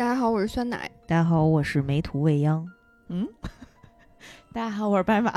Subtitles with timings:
[0.00, 0.90] 大家好，我是酸奶。
[1.06, 2.66] 大家好，我是梅图未央。
[3.08, 3.28] 嗯，
[4.50, 5.30] 大家好，我是白马。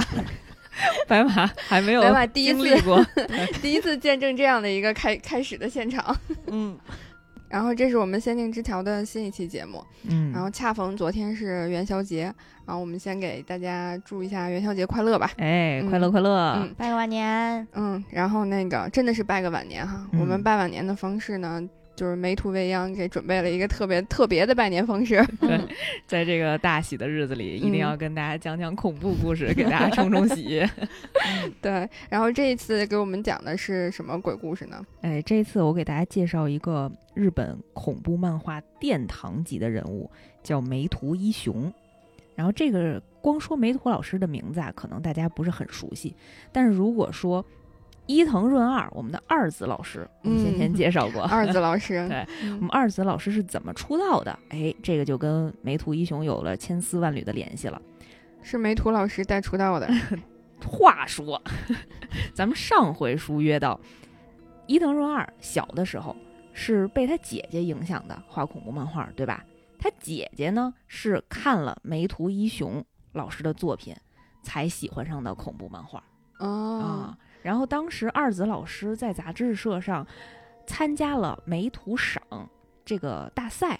[1.05, 3.05] 白马还没有白马第一次过，
[3.61, 6.15] 第一次见证这样的一个开开始的现场。
[6.47, 6.79] 嗯，
[7.49, 9.83] 然后这是我们限定之条的新一期节目。
[10.03, 12.33] 嗯，然后恰逢昨天是元宵节，
[12.65, 15.29] 然后我们先给大家祝一下元宵节快乐吧。
[15.39, 16.53] 哎，嗯快乐快乐！
[16.61, 17.67] 嗯拜个晚年。
[17.73, 20.07] 嗯，然后那个真的是拜个晚年哈。
[20.13, 21.61] 嗯我们拜晚年的方式呢，
[21.95, 25.23] 就是梅图未央给准备了一个特别特别的拜年方式。
[25.39, 25.59] 对，
[26.07, 30.67] 在这个大喜的日子里，一定嗯要跟大家讲讲恐怖故事，给大家冲冲喜。
[31.61, 34.83] 对，然后这一次给我们讲的是什么鬼故事呢？
[35.01, 40.09] 哎，这一次我给大家介绍一个日本恐怖漫画殿堂级的人物，
[40.41, 41.71] 叫梅图一雄。
[42.35, 46.15] 然后这个光说梅图老师的名字啊，可能大家不是很熟悉，
[46.51, 47.45] 但是如果说
[48.05, 54.37] 伊藤润二，我们的二子老师，我们先嗯前介绍过， 二子老师， 对嗯我们二子老师是怎么出道的？
[54.49, 57.81] 哎，这个就跟梅图一雄有了千丝万缕的联系了。
[58.41, 59.89] 是梅图老师带出道的。
[60.65, 61.41] 话说，
[62.33, 63.79] 咱们上回书约到，
[64.65, 66.15] 伊藤润二小的时候
[66.53, 69.43] 是被他姐姐影响的画恐怖漫画，对吧？
[69.77, 73.93] 他姐姐呢是看了梅图一雄老师的作品，
[74.41, 76.01] 才喜欢上的恐怖漫画
[76.39, 77.17] 哦啊。
[77.43, 80.07] 然后当时二子老师在杂志社上
[80.65, 82.23] 参加了梅图赏
[82.83, 83.79] 这个大赛。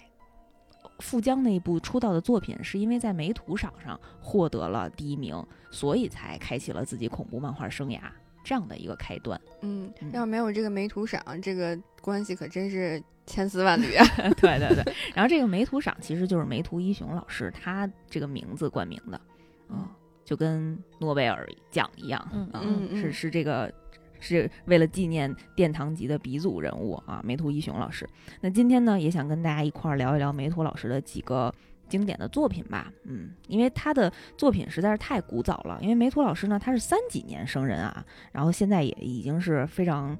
[1.00, 7.98] 富江那一部出道的作品，是因为在梅图赏上获得了第一名，所以才开启了自己恐怖漫画生涯
[8.44, 9.38] 这样的一个开端。
[9.62, 14.06] 嗯嗯，要没有这个梅图赏，这个关系可真是千丝万缕啊。
[14.40, 19.20] 对对对，然后这个梅图赏其实就是梅图一雄老师他这个名字冠名的，
[19.70, 19.88] 嗯，
[20.24, 23.72] 就跟诺贝尔奖一样，嗯嗯是是这个。
[24.20, 28.08] 是为了纪念殿堂级的鼻祖人物啊，梅图一雄老师。
[28.40, 31.52] 那今天呢，也想跟大家一块儿聊一聊梅图老师的几个
[31.90, 32.90] 经典的作品吧。
[33.02, 35.78] 嗯，因为他的作品实在是太古早了。
[35.82, 38.02] 因为梅图老师呢，他是三几年生人啊，
[38.32, 40.16] 然后现在也已经是非常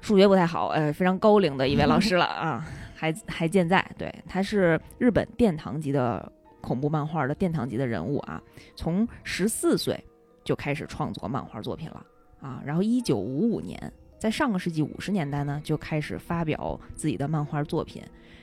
[0.00, 2.64] 数学不太好，呃，非常高龄的一位老师了啊，
[2.94, 3.84] 还还健在。
[3.98, 6.30] 对，他是日本殿堂级的
[6.68, 8.42] 恐怖漫画的殿堂级的人物啊，
[8.76, 9.98] 从十四岁
[10.44, 12.04] 就开始创作漫画作品了。
[12.42, 18.02] 啊，然后一九五五年，在上个世纪五十年代呢，就开始发表自己的漫画作品，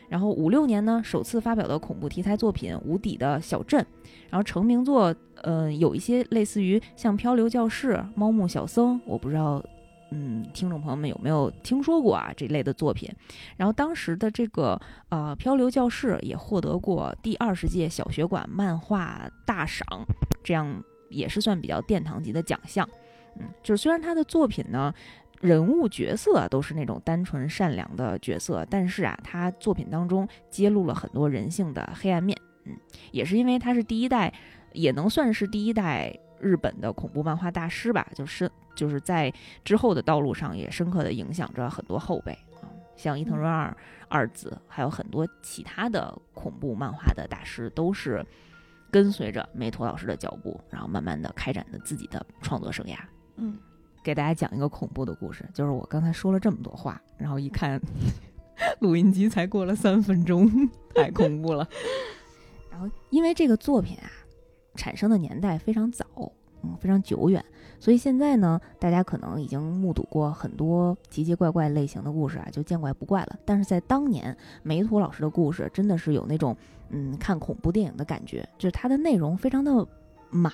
[0.09, 3.79] 然后五六年呢，首次发表的恐怖题材作品《无底的小镇》，
[4.31, 9.63] 然后成名作，呃，有一些类似于像《漂流教室》《猫目小僧》，我不知道，
[10.11, 13.11] 嗯，听众朋友们有没有听说过啊这类的作品？
[13.57, 14.79] 然后当时的这个
[15.09, 19.85] 呃《漂流教室》也获得过第二十届小学馆漫画大赏，
[20.43, 22.87] 这样也是算比较殿堂级的奖项。
[23.37, 24.93] 嗯，就是虽然他的作品呢，
[25.41, 32.39] 人物角色都是那种单纯善良的角色，但是啊，他作品当中揭露了很多人性的黑暗面。
[32.65, 32.77] 嗯，
[33.11, 34.33] 也是因为他是第一代，
[34.71, 39.33] 也能算是第一代日本的恐怖漫画大师吧，就是就是在
[39.63, 43.75] 之后的道路上也深刻的影响着很多后辈啊，像伊藤润二
[44.07, 48.25] 二子，还有很多其他的恐怖漫画的大师都是。
[48.91, 52.95] 跟随着梅托老师的脚步，然后慢慢的开展着自己的创作生涯。
[53.35, 53.57] 嗯，
[54.01, 57.81] 给大家讲一个恐怖的故事，就是我刚才说了这么多话，然后一看
[58.79, 60.49] 录音机才过了三分钟，
[60.93, 61.67] 太恐怖了。
[62.71, 64.09] 然后因为这个作品啊，
[64.75, 66.05] 产生的年代非常早，
[66.63, 67.43] 嗯，非常久远，
[67.79, 73.39] 所以现在呢，大家可能已经目睹过很多奇奇怪怪类型的故事啊，就见怪不怪了。
[73.45, 76.55] 但是在当年，梅图老师的故事真的是有那种
[76.89, 79.87] 嗯看恐怖电影的感觉，就是它的内容非常的
[80.29, 80.53] 满。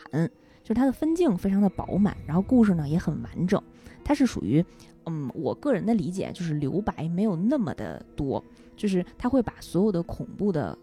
[0.64, 3.60] 就是它的分镜非常的饱满，然后故事呢也很完整。
[4.04, 4.64] 它是属于，
[5.08, 8.44] 嗯，我个人的理解就是留白没有那么的多，
[8.78, 10.78] 就是他会把所有的恐怖的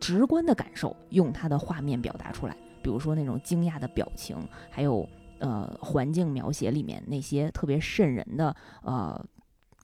[0.00, 4.36] 直观的感受用他的画面表达出来，比如说那种惊讶的表情，
[4.70, 9.22] 还有呃环境描写里面那些特别瘆人的呃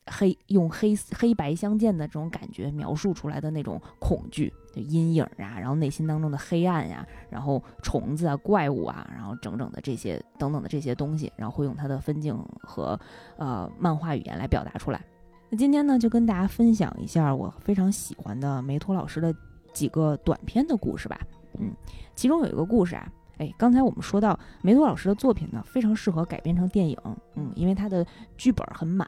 [0.06, 4.52] 黑用黑黑白相间的这种感觉描述出来的那种恐惧。
[4.72, 12.98] 就阴影啊，然后内心当中的黑暗呀、然后虫子啊、怪物啊，然后整整的这些等等的这些东西，然后会用它的分镜和
[13.38, 15.02] 呃漫画语言来表达出来。
[15.48, 19.34] 那今天呢，就跟大家分享一下我非常喜欢的梅图老师的
[19.76, 21.20] 几个短篇的故事吧。
[21.58, 21.70] 嗯，
[22.14, 23.06] 其中有一个故事啊，
[23.36, 26.96] 哎，刚才我们说到梅图老师的作品呢，非常适合改编成电影，
[27.34, 28.04] 嗯，因为他的
[28.38, 29.06] 剧本很满。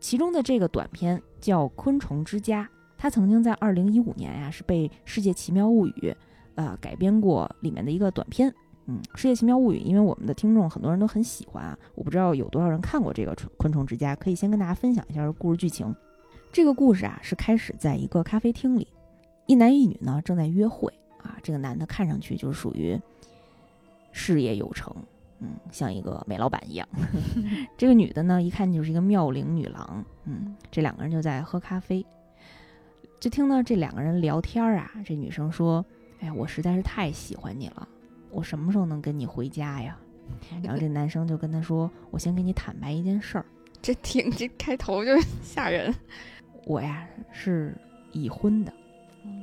[0.00, 2.64] 其中的这个短片叫《昆虫之家》。
[2.96, 5.92] 他曾经在二零一五年呀、是被《世界奇妙物语》
[6.56, 8.52] 呃改编过里面的一个短片。
[8.86, 15.94] 嗯，《世界奇妙物语》，因为我们的听众很多人都很喜欢啊，我不知道有多少人看过这个《昆虫之家》，可以先跟大家分享一下故事剧情。
[16.50, 18.88] 这个故事啊是开始在一个咖啡厅里，
[19.48, 20.92] 一男一女呢正在约会
[21.22, 23.00] 啊，这个男的看上去就是属于
[24.12, 24.94] 事业有成，
[25.40, 26.86] 嗯，像一个煤老板一样。
[27.78, 32.04] 这个女的呢，一看就是一个妙龄女郎，嗯，这两个人就在喝咖啡，
[33.18, 35.82] 就听到这两个人聊天啊，这女生说
[36.20, 37.88] ：“哎呀，我实在是太喜欢你了，
[38.30, 39.98] 我什么时候能跟你回家呀？”
[40.62, 43.46] 然后这男生就跟她说：“我先跟你坦白一件事儿，
[43.80, 45.94] 这挺这开头就吓人。
[46.66, 47.74] 我呀是
[48.12, 48.70] 已婚的。”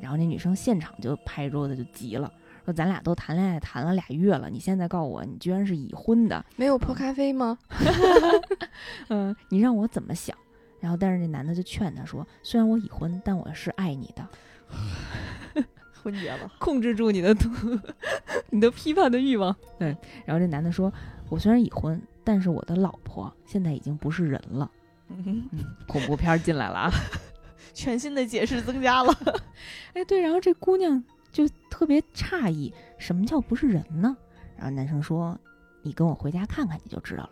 [0.02, 2.32] 然后那女生现场就拍桌子就急了，
[2.64, 7.58] 说：“咱俩都谈恋爱谈了俩月了，你现在告诉我你居然是已婚的，没有泼咖啡吗？
[9.10, 10.36] 嗯，你让我怎么想？”
[10.80, 14.28] 然后但是那男的就劝她说：“虽然我已婚，但我是爱你的，
[16.04, 17.36] 婚结了，控制住你的
[18.52, 19.96] 你的批判的欲望。”对。
[20.26, 20.94] 然后这男的说
[21.30, 24.70] ：“我虽然已婚，但是我的老婆现在已经不是人了。”
[25.10, 25.48] 嗯，
[25.88, 26.92] 恐怖片进来了啊！
[27.74, 29.14] 全新的解释增加了。
[29.94, 34.16] 哎，对，然后这姑娘就特别诧异，什么叫不是人呢？
[34.58, 35.38] 然后男生说
[35.84, 37.32] ：“你跟我回家看看，你就知道了。”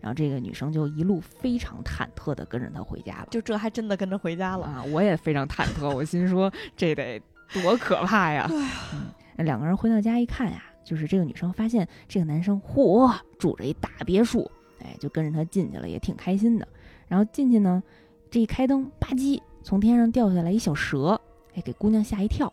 [0.00, 3.28] 然后这个女生就一路非常忐忑的跟着他回家了。
[3.30, 4.84] 就这还真的跟着回家了啊！
[4.92, 7.18] 我也非常忐忑， 我心说这得
[7.54, 8.46] 多可怕呀！
[8.92, 9.10] 嗯，
[9.46, 14.50] 两个人回到家一看呀，就是这个女生发现这个男生嚯住着一大别墅，
[14.82, 16.68] 哎，就跟着他进去了，也挺开心的。
[17.08, 17.82] 然后进去呢，
[18.30, 21.20] 这一开灯，吧唧，从天上掉下来一小蛇，
[21.56, 22.52] 哎，给姑娘吓一跳。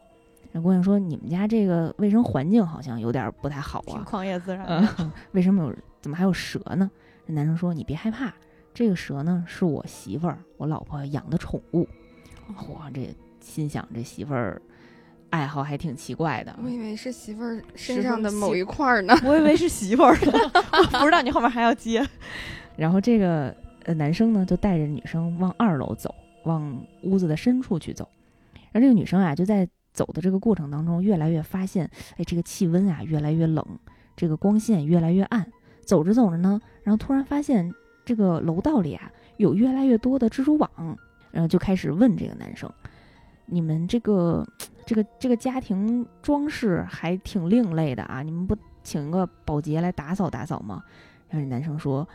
[0.54, 5.75] 那姑娘说：“你们家这个卫生环境好像有点不太好啊，旷野自然嗯，为什么有？
[6.02, 6.90] 怎么还有蛇呢？”
[7.28, 8.34] 这男生说：“你别害怕，
[8.74, 11.88] 这个蛇呢是我媳妇儿，我老婆养的宠物。”
[12.58, 14.62] 嚯，这心想这媳妇儿
[15.30, 16.54] 爱好还挺奇怪的。
[16.64, 20.31] 我以为是媳妇儿身上的某一块儿呢，我以为是媳妇儿呢，
[20.94, 22.06] 我不知道你后面还要接。
[22.75, 23.56] 然后这个
[23.86, 28.08] 呃男生呢就带着女生往二楼走，往屋子的深处去走。
[28.72, 33.66] 然后这个女生啊就在走的这个过程当中，越来越发现，哎，这个气温啊越来越冷，
[34.16, 35.46] 这个光线越来越暗。
[35.84, 37.70] 走着走着呢，然后突然发现
[38.06, 40.70] 这个楼道里啊有越来越多的蜘蛛网，
[41.32, 42.72] 然后就开始问这个男生
[43.46, 44.48] ：“你们这个
[44.86, 50.82] 这个这个家庭装饰还挺另类的啊，你们不请个保洁来打扫打扫吗？”
[51.28, 52.08] 然后这男生说：“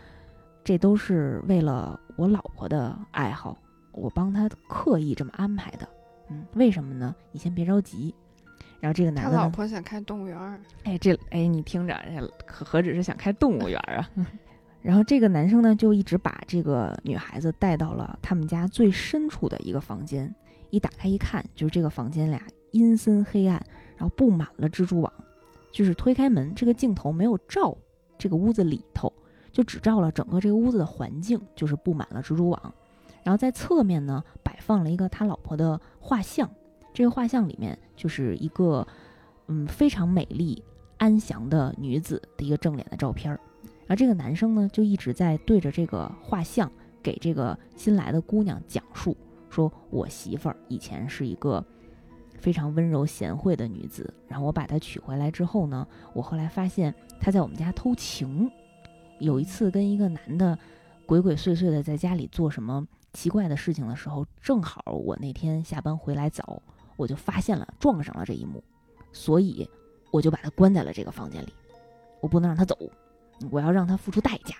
[0.65, 3.59] 这都是为了我老婆的爱好，
[3.97, 5.89] 我帮他刻意这么安排的。
[6.29, 7.15] 嗯，为什么呢？
[7.33, 8.15] 你先别着急。”
[8.79, 10.61] 然后这个男的，他老婆想开动物园儿。
[10.85, 11.99] 哎，这哎，你听着，
[12.47, 14.09] 何何止是想开动物园啊？
[14.83, 20.33] 然后这个男生呢，就一直把这个女孩子带到了他们家最深处的一个房间。
[20.71, 22.41] 一打开一看，就是这个房间俩
[22.73, 23.61] 阴森黑暗，
[23.97, 25.13] 然后布满了蜘蛛网。
[25.73, 27.77] 就是推开门，这个镜头没有照
[28.19, 29.13] 这个屋子里头，
[29.53, 32.75] 就只照了整个这个屋子的环境，就是布满了蜘蛛网。
[33.27, 36.49] 然后在侧面呢，摆放了一个他老婆的画像。
[36.95, 38.87] 这个画像里面就是一个，
[39.49, 40.63] 嗯，非常美丽、
[40.99, 43.41] 安详的女子的一个正脸的照片儿。
[43.89, 46.71] 而这个男生呢，就一直在对着这个画像，
[47.03, 49.17] 给这个新来的姑娘讲述，
[49.51, 51.65] 说我媳妇儿以前是一个
[52.39, 55.85] 非常温柔贤惠的女子，然后我把她娶回来之后呢，
[56.15, 58.49] 我后来发现她在我们家偷情，
[59.19, 60.57] 有一次跟一个男的
[61.05, 66.63] 鬼鬼祟祟的在家里做什么奇怪的事情的时候，正好我那天下班回来早。
[66.97, 68.63] 我就发现了，撞上了这一幕，
[69.13, 69.69] 所以
[70.11, 71.53] 我就把他关在了这个房间里。
[72.21, 72.79] 我不能让他走，
[73.51, 74.55] 我要让他付出代价。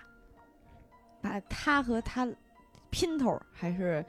[1.23, 2.27] 把他和他
[2.91, 4.05] 姘头还是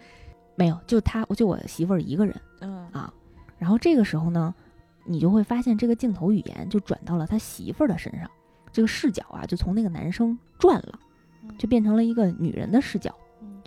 [0.55, 0.77] 没有？
[0.85, 2.41] 就他，就我媳妇儿一个人。
[2.59, 3.13] 嗯啊，
[3.57, 4.53] 然后这个时候呢，
[5.05, 8.29] 你就会发现这个镜头语言就转到了他媳妇儿的身上，
[8.73, 10.99] 这个视角啊就从那个男生转了，
[11.57, 13.15] 就变成了一个女人的视角，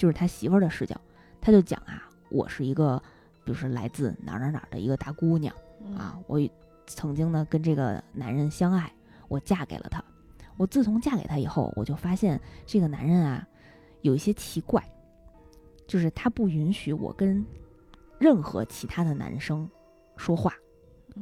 [0.00, 0.98] 就是他媳妇儿的视角。
[1.38, 3.00] 他就讲啊，我是一个。
[3.46, 5.52] 就是来自哪哪哪的一个大姑娘
[5.96, 6.16] 啊！
[6.28, 6.38] 我
[6.86, 8.92] 曾经呢跟这个男人相爱，
[9.26, 10.00] 我嫁给了他。
[10.56, 13.44] 我自从嫁给他以后，我就发现这个男人啊
[14.02, 14.80] 有一些奇怪，
[15.88, 17.44] 就是他不允许我跟
[18.20, 19.68] 任何其他的男生
[20.16, 20.54] 说话，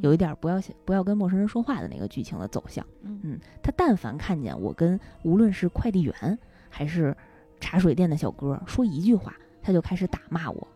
[0.03, 2.85] 有一点不要不要跟陌生人说话的那个剧情的走向。
[3.01, 7.17] 嗯，他但凡看见我跟无论是快递员还是
[7.61, 10.67] 茶水店的小哥说一句话，他就开始打骂我。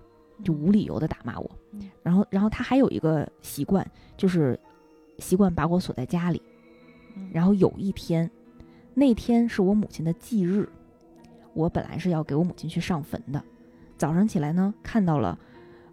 [0.42, 1.48] 就无理由的打骂我，
[2.02, 4.58] 然后，然后他还有一个习惯，就是
[5.20, 6.42] 习惯把我锁在家里。
[7.30, 8.28] 然后有一天，
[8.92, 10.68] 那天是我母亲的忌日，
[11.54, 13.40] 我本来是要给我母亲去上坟的。
[13.96, 15.38] 早上起来呢，看到了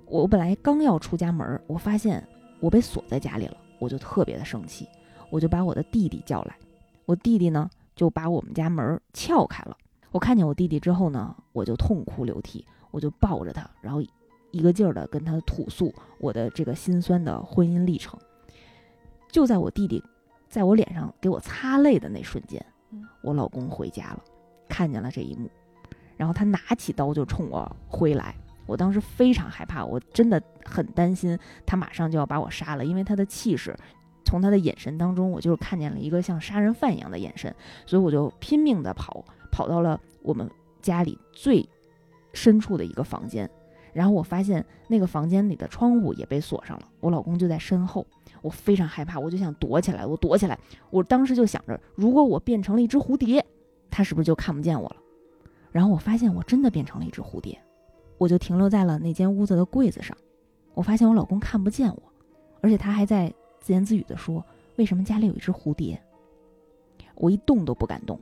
[0.07, 2.27] 我本来刚要出家门，我发现
[2.59, 4.87] 我被锁在家里了，我就特别的生气，
[5.29, 6.57] 我就把我的弟弟叫来，
[7.05, 9.77] 我弟弟呢就把我们家门撬开了。
[10.11, 14.01] 我看见我弟弟之后呢，我就痛哭流涕，我就抱着他，然后。
[14.51, 18.19] 一个劲儿的跟他吐诉我的这个心酸的婚姻历程。
[19.31, 20.03] 就在我弟弟
[20.47, 24.23] 在我脸上给我擦泪的那瞬间嗯，我老公回家了，
[24.67, 25.47] 看见了这一幕，
[26.17, 28.33] 然后他拿起刀就冲我挥来。
[28.65, 33.77] 我当时非常害怕，我真的很担心他马上就要把我杀了，因为他的气势，
[34.25, 37.53] 从他的眼神当中，我就是看见了一个像杀人犯一样的眼神，
[37.85, 40.49] 所以我就拼命的跑，跑到了我们
[40.81, 41.67] 家里最
[42.33, 43.49] 深处的一个房间，
[43.93, 48.05] 然后我发现那个房间里的窗户也被锁上了，我老公就在身后，
[48.41, 50.57] 我非常害怕，我就想躲起来，我躲起来，
[50.89, 53.45] 我当时就想着，如果我变成了一只蝴蝶，
[53.89, 54.95] 他是不是就看不见我了？
[55.71, 57.59] 然后我发现我真的变成了一只蝴蝶，
[58.17, 60.15] 我就停留在了那间屋子的柜子上，
[60.73, 62.01] 我发现我老公看不见我，
[62.61, 64.43] 而且他还在自言自语地说
[64.77, 66.01] ：“为什么家里有一只蝴蝶？”
[67.15, 68.19] 我一动都不敢动。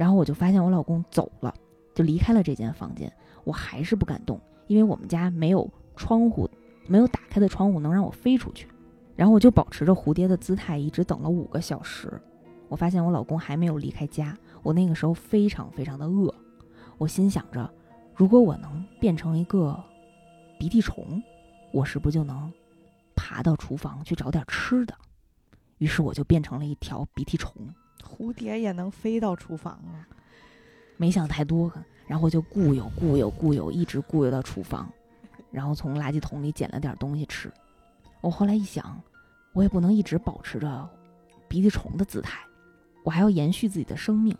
[0.00, 1.54] 然后我就发现我老公走了，
[1.94, 3.12] 就离开了这间房间。
[3.44, 6.48] 我还是不敢动，因为我们家没有窗户，
[6.86, 8.66] 没有打开的窗户能让我飞出去。
[9.14, 12.10] 然后我就保持着蝴蝶的姿态，一直等了五个小时。
[12.68, 14.34] 我发现我老公还没有离开家。
[14.62, 16.34] 我那个时候非常非常的饿，
[16.96, 17.70] 我心想着，
[18.14, 19.78] 如果我能变成一个
[20.58, 21.22] 鼻涕虫，
[21.74, 22.50] 我是不是就能
[23.14, 24.94] 爬到厨房去找点吃的？
[25.76, 27.52] 于是我就变成了一条鼻涕虫。
[28.10, 30.02] 蝴蝶也能飞到厨房啊！
[30.96, 31.72] 没想太多，
[32.06, 34.90] 然后就固有固有固有，一直固有到厨房，
[35.50, 37.50] 然后从垃圾桶里捡了点东西吃。
[38.20, 39.00] 我后来一想，
[39.52, 40.88] 我也不能一直保持着
[41.48, 42.40] 鼻涕虫的姿态，
[43.04, 44.36] 我还要延续自己的生命。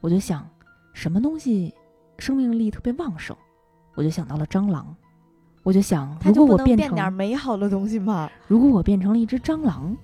[0.00, 0.48] 我就想，
[0.92, 1.74] 什么东西
[2.18, 3.36] 生命力特别旺盛？
[3.94, 4.94] 我就想到了蟑螂。
[5.64, 8.30] 我就想，如果我变成美好的东西吗？
[8.46, 9.94] 如果我变成了一只蟑螂，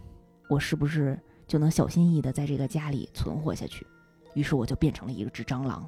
[0.49, 3.87] 我是不是就能小心翼翼的在这个家里存活下去？
[4.35, 5.87] 于是我就变成了一只蟑螂。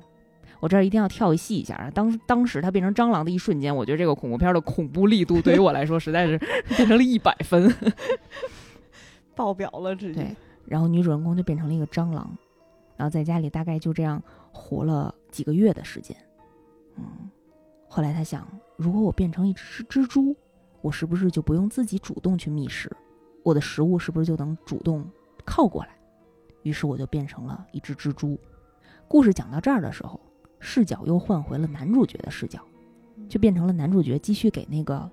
[0.61, 1.91] 我这儿一定要跳一戏一下啊！
[1.91, 6.39] 当当时它变成蟑螂的一瞬间，我觉得这个恐怖片的恐怖力度对于我来说实在是
[6.77, 7.71] 变成了一百分。
[9.35, 10.37] 爆表了，直接对。
[10.65, 12.35] 然后女主人公就变成了一个蟑螂，
[12.97, 16.17] 然后在家里大概就这样活了几个月的时间。
[16.97, 17.05] 嗯，
[17.87, 20.35] 后来他想，如果我变成一只蜘蛛，
[20.81, 22.91] 我是不是就不用自己主动去觅食？
[23.43, 25.05] 我的食物是不是就能主动
[25.47, 25.97] 靠过来？
[26.63, 28.37] 于是我就变成了一只蜘蛛。
[29.09, 30.21] 故事讲到这儿的时候，
[30.59, 32.61] 视角又换回了男主角的视角，
[33.29, 35.09] 就变成了男主角继续给那个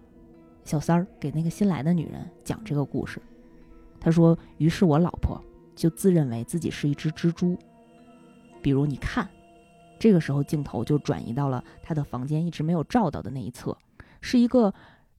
[0.64, 3.22] 小三儿，给那个新来的女人讲这个故事。
[4.00, 5.40] 他说：“于是我老婆
[5.76, 7.58] 就自认为自己是一只蜘蛛。
[8.62, 9.30] 比如你看，
[10.00, 13.78] 这个时候镜头就转移到了他的房间一直没有照到的那一侧，
[14.22, 14.74] 是一个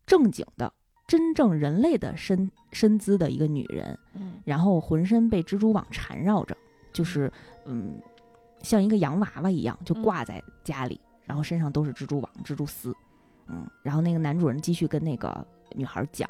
[0.04, 0.72] 正经的、
[1.06, 4.34] 真正人类的身身姿的一个女人，嗯。
[4.44, 6.56] 然后浑身被蜘蛛网缠绕着，
[6.92, 7.30] 就是
[7.64, 8.00] 嗯，
[8.62, 12.94] 像一个洋娃娃一样，就挂在家里，然后身上都是蜘蛛网、蜘蛛丝，
[13.46, 16.28] 嗯，然后那个男主人继续跟那个女孩讲，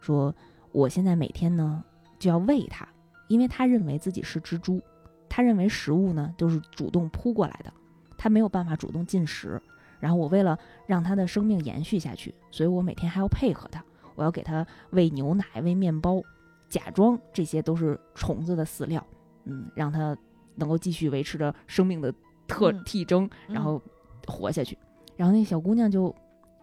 [0.00, 0.34] 说
[0.72, 1.82] 我现在每天呢
[2.18, 2.88] 就要喂它，
[3.28, 4.80] 因为他认为自己是蜘蛛，
[5.28, 7.72] 他认为食物呢都是主动扑过来的，
[8.16, 9.60] 他没有办法主动进食，
[10.00, 13.84] 然后我为了让他的生命延续下去，所以我每天还要配合他，
[14.16, 16.20] 我要给他喂牛奶、喂面包。
[16.68, 19.06] 假装这些都是虫子的饲料，
[19.44, 20.16] 嗯，让它
[20.56, 22.12] 能够继续维持着生命的
[22.48, 23.80] 特嗯体征，然后
[24.26, 24.76] 活下去。
[25.14, 26.12] 然后那小姑娘就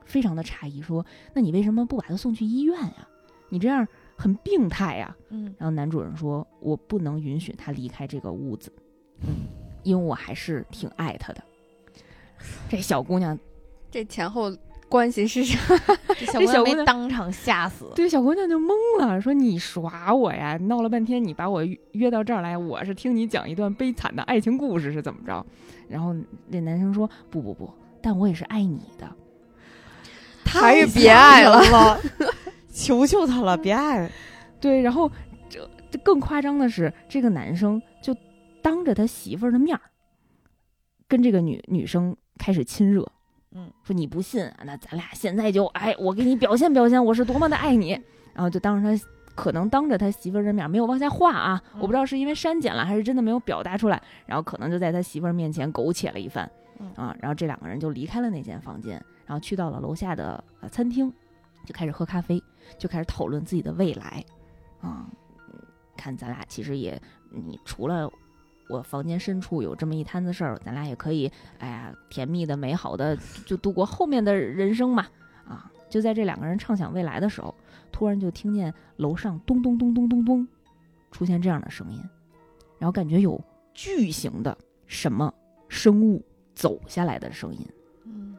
[0.06, 3.08] 非常的诧异，说：“那你为什么不把她送去医院呀？
[3.48, 5.16] 你这样很病态呀。
[5.30, 8.74] 嗯”然后男主人说：“我不能允许她离开这个屋子，
[9.22, 9.48] 嗯，
[9.84, 11.42] 因为我还是挺爱她的。”
[12.68, 13.40] 这小姑娘
[13.90, 14.52] 这前后
[14.94, 15.58] 关系是啥？
[16.20, 17.92] 这小姑娘当场吓死。
[17.96, 18.70] 对小姑娘就懵
[19.00, 20.56] 了，说：“你耍我呀？
[20.68, 25.44] 闹了半天，你把我约约到这儿来，我是听你讲一段悲惨的爱情故事是怎么着？”
[25.90, 26.16] 然后
[26.48, 27.74] 那男生说：“不不不，
[28.04, 29.10] 但我也是爱你的。
[30.46, 32.00] 还是太别爱了，
[32.72, 34.08] 求求他了，别爱。”
[34.62, 35.10] 对，然后
[35.50, 38.16] 这这更夸张的是，这个男生就
[38.62, 39.82] 当着他媳妇儿的面儿，
[41.08, 43.12] 跟这个女女生开始亲热。
[43.54, 47.92] 嗯，说你不信，那咱俩现在就哎，我给你表现表现，我是多么的爱你。
[48.34, 49.04] 然后就当着他，
[49.36, 54.02] 可能当着他媳妇儿的面没有往下画啊，嗯我不知道是因为删减了还是真的没有表达出来。
[54.26, 58.94] 然后可能就在他媳妇儿面前苟且了一番，嗯啊，然后这两个人就离开了那间房间，
[59.26, 61.14] 然后去到了楼下的呃餐厅，
[61.66, 62.42] 就开始喝咖啡，
[62.78, 64.24] 就开始讨论自己的未来，
[64.82, 65.06] 啊，
[65.52, 65.60] 嗯
[65.96, 68.10] 看咱俩其实也，你除了
[68.70, 75.06] 我房间深处有这么一摊子事儿，咱俩也可以，哎呀，甜蜜的、美好的就度过后面的人生嘛。
[75.46, 77.54] 啊，就在这两个人畅想未来的时候，
[77.92, 80.48] 突然就听见楼上咚咚咚咚咚咚
[81.12, 82.02] 出现这样的声音，
[82.80, 83.40] 然后感觉有
[83.74, 85.34] 巨型的什么
[85.68, 86.24] 生物
[86.56, 87.68] 走下来的声音。
[88.06, 88.36] 嗯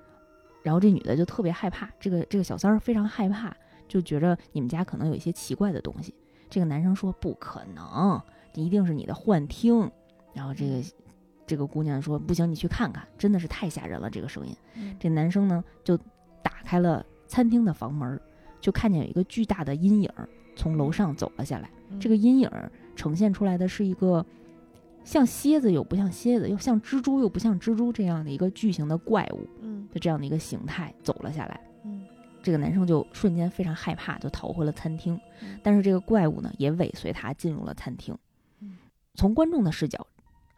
[0.63, 3.55] 然后这女的就特别害怕，这个这个小三儿非常害怕，
[3.87, 6.15] 就觉着你们家可能有一些奇怪的东西。
[6.49, 8.19] 这个男生说不可能，
[8.55, 9.91] 这一定是你的幻听。
[10.35, 10.83] 然后这个
[11.47, 14.55] 这个姑娘说不行，你去看看，真的是太吓人了，这个声音。
[14.77, 15.97] 嗯这男生呢就
[16.43, 18.21] 打开了餐厅的房门，
[18.61, 20.11] 就看见有一个巨大的阴影
[20.57, 21.71] 从楼上走了下来。
[21.91, 22.51] 嗯这个阴影
[22.97, 24.25] 呈现出来的是一个
[25.05, 31.61] 像蝎子又不像蝎子，又像蜘蛛又不像蜘蛛这样的一个巨型的怪物嗯的这样的一个形态走了下来。
[31.85, 32.05] 嗯
[32.43, 35.59] 这个男生就瞬间非常害怕，就逃回了餐厅嗯。
[35.63, 38.17] 但是这个怪物呢，也尾随他进入了餐厅
[38.61, 38.77] 嗯。
[39.15, 40.07] 从观众的视角，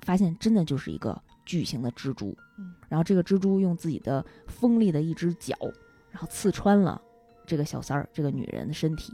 [0.06, 2.72] 发现真的就是一个巨型的蜘蛛嗯。
[2.88, 5.54] 然后这个蜘蛛用自己的锋利的一只脚，
[6.10, 7.00] 然后刺穿了
[7.44, 9.12] 这个小三儿这个女人的身体。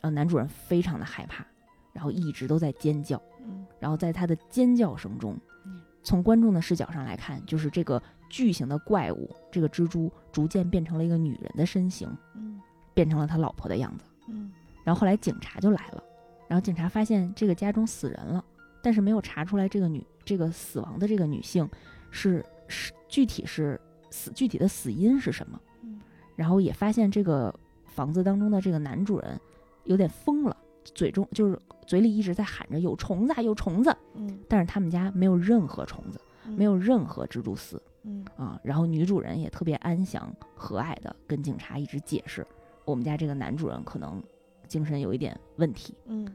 [0.00, 1.44] 然后男主人非常的害怕，
[1.92, 3.20] 然后一直都在尖叫。
[3.44, 12.60] 嗯然后在他的尖叫声中嗯，从观众的视角上来看，就是这个巨型的怪物，这个蜘蛛逐渐变成了一个女人的身形，嗯
[12.94, 14.04] 变成了他老婆的样子。
[14.28, 14.50] 嗯
[14.84, 16.02] 然后后来警察就来了，
[16.48, 18.44] 然后警察发现这个家中死人了，
[18.82, 21.68] 但是没有查出来这个女这个死亡的这个女性
[22.10, 23.80] 是是具体是
[24.10, 26.00] 死具体的死因是什么嗯，
[26.36, 27.54] 然后也发现这个
[27.84, 29.38] 房子当中的这个男主人
[29.84, 38.60] 有点疯了，嘴中就是嘴里一直在喊着有虫子啊有虫子，嗯但是他们家没有任何虫子，没有任何蜘蛛丝嗯啊。
[38.62, 42.46] 然后女主人也特别安详和蔼的跟警察一直解释，
[42.84, 44.22] 我们家这个男主人可能
[44.66, 45.94] 精神有一点问题。
[46.06, 46.28] 嗯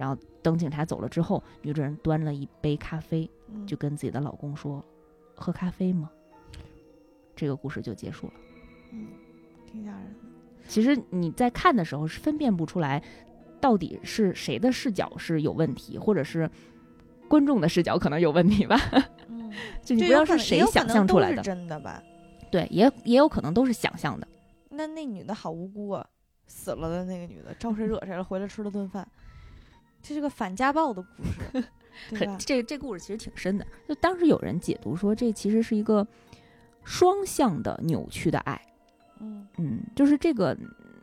[0.00, 4.82] 然后等警察走了之后，女主人端了一杯咖啡，嗯就跟自己的老公说
[5.36, 6.10] ：“喝咖啡吗？”
[7.36, 8.32] 这个故事就结束了。
[8.92, 9.08] 嗯
[9.70, 10.14] 挺吓人的。
[10.66, 13.02] 其实你在看的时候是分辨不出来，
[13.60, 16.50] 到底是谁的视角是有问题，或者是
[17.28, 18.78] 观众的视角可能有问题吧？
[19.28, 19.52] 嗯，
[19.84, 21.42] 就你不知道是谁想象出来的。
[21.42, 22.02] 真的吧？
[22.50, 24.26] 对，也也有可能都是想象的。
[24.70, 26.06] 那那女的好无辜啊，
[26.46, 28.24] 死了的那个女的招谁惹谁了？
[28.24, 29.06] 回来吃了顿饭，
[30.02, 31.64] 这是个反家暴的故事？
[32.38, 33.66] 这这故事其实挺深的。
[33.88, 36.06] 就当时有人解读说，这其实是一个
[36.84, 38.60] 双向的扭曲的爱。
[39.18, 40.56] 嗯嗯，就是这个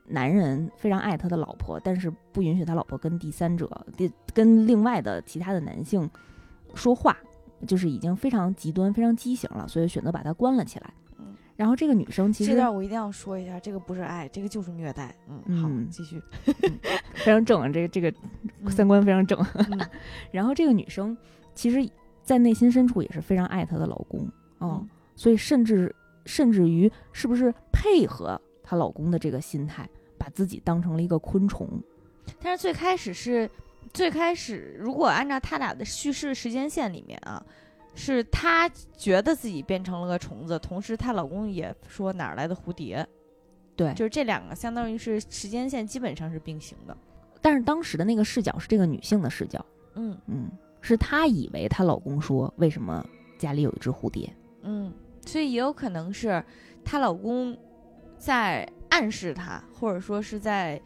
[0.07, 6.09] 男人非常爱他的老婆，但是不允许他老婆跟第三者、第跟另外的其他的男性
[6.73, 7.15] 说话，
[7.67, 10.91] 就是已经非常极端、非常畸形了，所以选择把他关了起来。
[11.57, 15.13] 嗯，然后这个女生其实这段我一定要说一下，这个不是爱，这个就是虐待。
[15.27, 16.21] 嗯，好，嗯继续。
[17.15, 18.13] 非常正，这个这个
[18.63, 19.39] 嗯三观非常正。
[19.55, 19.79] 嗯
[20.31, 21.17] 然后这个女生
[21.55, 21.89] 其实，
[22.23, 24.21] 在内心深处也是非常爱她的老公，
[24.59, 25.93] 哦，嗯所以甚至
[26.25, 31.67] 甚至于是不是配合她老公的这个心态，把自己当成了一个昆虫。
[32.41, 33.49] 但是最开始是，
[33.93, 37.43] 最开始如果按照他俩的叙事时间线里面啊，
[37.97, 43.05] 是她觉得自己变成了个虫子，同时她老公也说哪儿来的蝴蝶，
[43.75, 46.95] 对，就是这两个相当于是时间线基本上是并行的。
[47.41, 50.17] 但是当时的那个视角是这个女性的视角，嗯。
[50.27, 53.03] 嗯，是她以为她老公说为什么
[53.37, 54.31] 家里有一只蝴蝶，
[54.61, 54.93] 嗯，
[55.25, 56.43] 所以也有可能是
[56.85, 57.57] 她老公
[58.17, 60.81] 在暗示她，或者说是在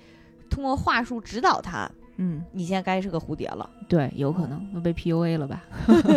[0.50, 1.90] 通过话术指导她，
[2.24, 3.68] 嗯，你现在该是个蝴蝶了。
[3.90, 5.64] 对，有可能被 PUA 了吧，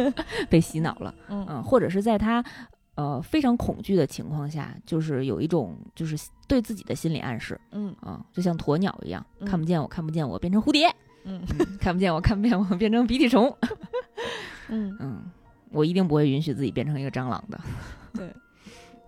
[0.51, 1.15] 被洗脑了。
[1.29, 1.47] 嗯。
[1.49, 2.45] 嗯，或者是在他
[2.95, 6.15] 呃非常恐惧的情况下，就是有一种就是
[6.47, 7.59] 对自己的心理暗示。
[7.73, 7.95] 嗯。
[8.01, 9.49] 啊、就像鸵鸟一样，嗯。
[9.49, 10.91] 看不见我，看不见我，变成蝴蝶；
[11.25, 11.43] 嗯。
[11.81, 13.57] 看不见我，看不见我，变成鼻涕虫。
[14.69, 15.23] 嗯，嗯，
[15.71, 17.59] 我一定不会允许自己变成一个蟑螂的。
[18.13, 18.31] 对。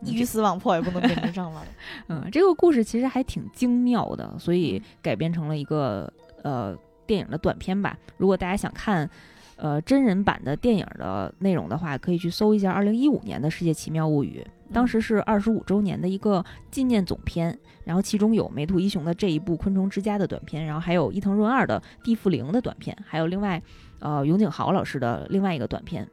[0.03, 1.65] 鱼死网破也不能变成蟑螂。
[2.09, 6.77] 嗯，这个故事其实还挺精妙的，所以改编成了一个呃
[7.07, 7.97] 电影的短片吧。
[8.17, 9.09] 如果大家想看
[9.57, 23.63] 呃真人版的电影的内容的话，可以去搜一下二零一五年的《世界奇妙物语》，当时是二十五周年的一个纪念总片，然后其中有梅图一雄的这一部《昆虫之家》的短片，然后还有伊藤润二的《地缚灵》的短片，还有另外
[24.01, 26.07] 呃永井豪老师的另外一个短片。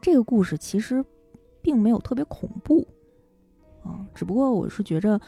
[0.00, 1.04] 这个故事其实
[1.60, 2.86] 并没有特别恐怖
[3.82, 5.20] 啊，只不过我是觉着，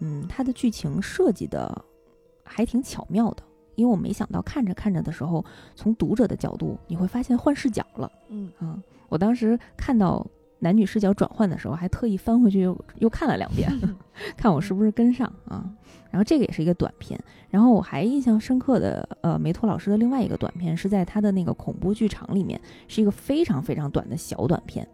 [0.00, 1.84] 嗯，它的剧情设计的
[2.44, 3.42] 还挺巧妙的。
[3.82, 8.08] 因为我没想到看着看着的时候，从读者的角度，你会发现换视角了。
[8.28, 10.24] 嗯啊，我当时看到
[10.60, 13.68] 男女视角转换的时候，还特意翻回去又又看了两遍，
[14.38, 15.68] 看我是不是跟上啊。
[16.12, 17.18] 然后这个也是一个短片，
[17.50, 24.86] 然后我还印象深刻的，呃，梅托老师的另外一个短片是在他的那个恐怖剧场里面，是一个非常非常短的小短片。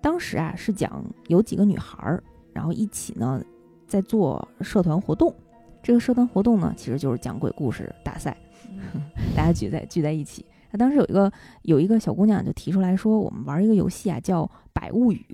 [0.00, 3.42] 当时啊是讲有几个女孩儿，然后一起呢
[3.88, 5.34] 在做社团活动。
[5.82, 8.36] 这个社团活动呢，其实就是讲鬼故事大赛。
[8.68, 9.02] 嗯
[9.36, 10.44] 大家聚在聚在一起。
[10.70, 11.30] 那当时有一个
[11.62, 15.26] 有一个小姑娘就提出来说，我们玩一个游戏啊，叫《百物语》，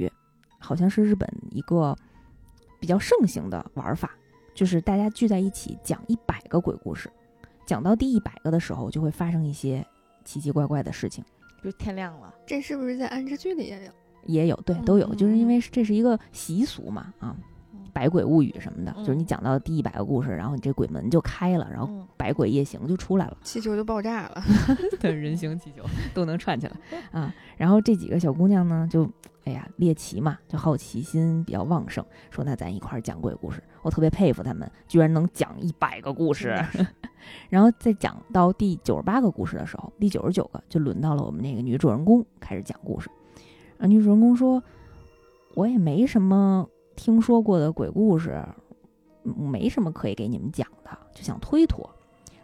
[0.59, 1.97] 好像是日本一个
[2.81, 4.11] 比较盛行的玩法，
[4.55, 7.09] 就是大家聚在一起讲一百个鬼故事，
[7.67, 9.87] 讲到第一百个的时候，就会发生一些
[10.25, 11.25] 奇奇怪怪的事情。
[11.63, 13.93] 就天亮了，这是不是在安之剧里也有？
[14.27, 17.37] 也有，对，都有，嗯就是因为这是一个习俗嘛，啊嗯，
[17.99, 24.41] 百鬼物语什么的，嗯就是你讲到第一百个故事，然后你这鬼门就开了，然后嗯百鬼夜行就出来了，气球就爆炸了。
[25.01, 25.83] 对，人形气球
[26.15, 26.77] 都能串起来
[27.11, 27.35] 啊。
[27.57, 29.11] 然后这几个小姑娘呢，就
[29.47, 33.61] 哎呀猎奇嘛，就好奇心比较旺盛，说那咱一块儿讲鬼故事。
[33.83, 36.57] 我特别佩服她们，居然能讲一百个故事。
[37.51, 43.11] 然后在讲到第九十八个故事的时候，第九十九个就轮到了我们那个女主人公开始讲故事。
[43.79, 44.63] 啊，女主人公说
[45.55, 48.45] ：“我也没什么听说过的鬼故事，
[49.23, 51.89] 嗯没什么可以给你们讲的，就想推脱。”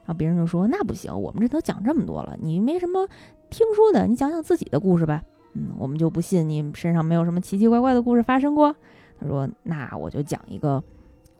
[0.07, 3.09] 然后别人就说：“那不行，我们这都讲这么多了，你没什么
[3.51, 5.21] 听说的，你讲讲自己的故事呗。”
[5.55, 8.75] 嗯，我们就不信你身上没有什么奇奇怪怪的故事发生过。
[9.19, 10.83] 他说：“那我就讲一个，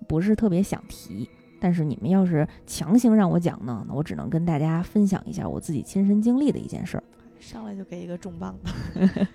[0.09, 1.29] 不是特别想提，
[1.61, 7.05] 但是你们要是强行让我讲呢，那我只能跟大家分享一下我自己亲身经历的一件事儿。”
[7.39, 9.27] 上来就给一个重磅的，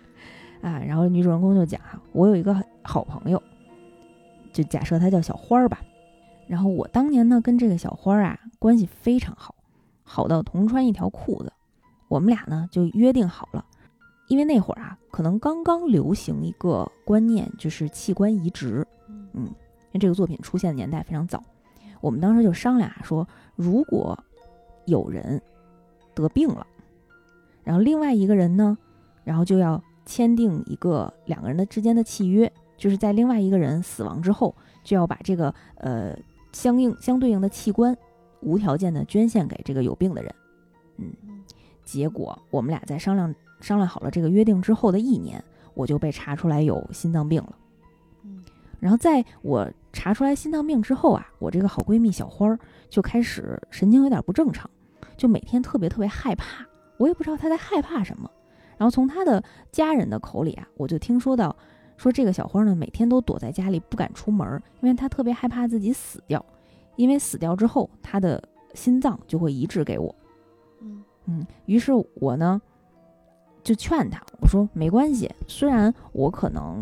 [0.68, 3.40] 啊，然后女主人公就讲啊，我有一个好朋友，
[4.52, 5.82] 就假设她叫小花儿吧。
[6.48, 9.54] 然后我当年呢跟这个小花儿啊关系非常好，
[10.04, 11.54] 好到同穿一条裤子。
[12.08, 13.64] 我们俩呢就约定好了，
[14.28, 18.86] 因为那会儿啊可能刚刚流行一个观念，就是器官移植。
[19.34, 19.46] 嗯
[19.92, 21.44] 因为这个作品出现的年代非常早，
[22.02, 24.18] 我们当时就商量啊，说如果
[24.86, 25.42] 有人
[26.14, 26.66] 得病了，
[27.64, 28.78] 然后另外一个人呢，
[29.24, 36.18] 然后就要签订一个两个人的之间的契约，就是在另外一个人死亡之后，就要把这个呃
[36.52, 37.96] 相应相对应的器官
[38.40, 40.34] 无条件的捐献给这个有病的人。
[40.98, 41.14] 嗯，
[41.84, 47.56] 结果我们俩在商量商量好了这个约定之后的一年，我就被查出来有心脏病了。
[48.24, 48.44] 嗯
[48.80, 52.58] 然后在我查出来心脏病之后啊，我这个好闺蜜小花儿
[52.90, 54.70] 就开始神经有点不正常，
[55.18, 56.66] 就每天特别特别害怕，
[56.96, 58.32] 我也不知道她在害怕什么。
[58.78, 61.54] 然后从她的家人的口里啊，我就听说到，
[62.00, 66.44] 说这个小花呢每天都躲在家里不敢出门，因为她特别害怕自己死掉，
[66.96, 68.42] 因为死掉之后她的
[68.74, 70.16] 心脏就会移植给我。
[70.82, 72.62] 嗯嗯，于是我呢
[73.62, 76.82] 就劝她，我说没关系，虽然我可能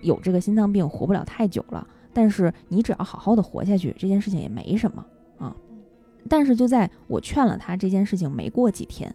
[0.00, 5.04] 有这个心脏病，活不了太久了，但是你只要好好的活下去，这件事情也没什么
[5.36, 5.54] 啊。
[6.26, 9.14] 但是就在我劝了她这件事情没过几天，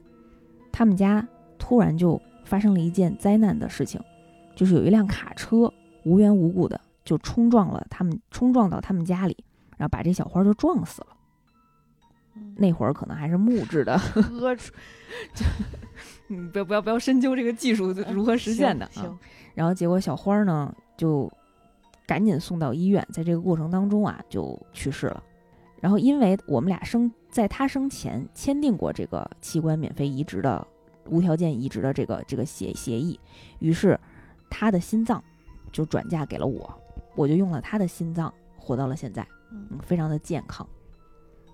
[0.72, 4.00] 他们家突然就发生了一件灾难的事情，
[4.60, 9.38] 就是有一辆卡车无缘无故的就冲撞了他们，冲撞到他们家里，
[9.78, 11.08] 然后把这小花就撞死了。
[12.36, 14.54] 嗯那会儿可能还是木质的， 呵，
[15.34, 15.46] 就
[16.28, 19.18] 嗯，不要不要不要深究这个技术如何实现的啊。
[19.56, 21.32] 然后结果小花儿呢就
[22.06, 25.24] 赶紧送到医院，在这个过程当中啊就去世了。
[25.80, 30.68] 然后因为我们俩生在他生前签订过这个器官免费移植的
[31.06, 33.18] 无条件移植的这个这个协协议，
[33.60, 33.98] 于是
[34.50, 35.24] 他的心脏
[35.72, 36.74] 就转嫁给了我，
[37.16, 40.68] 我就用了他的心脏活到了现在，嗯嗯，非常的健康。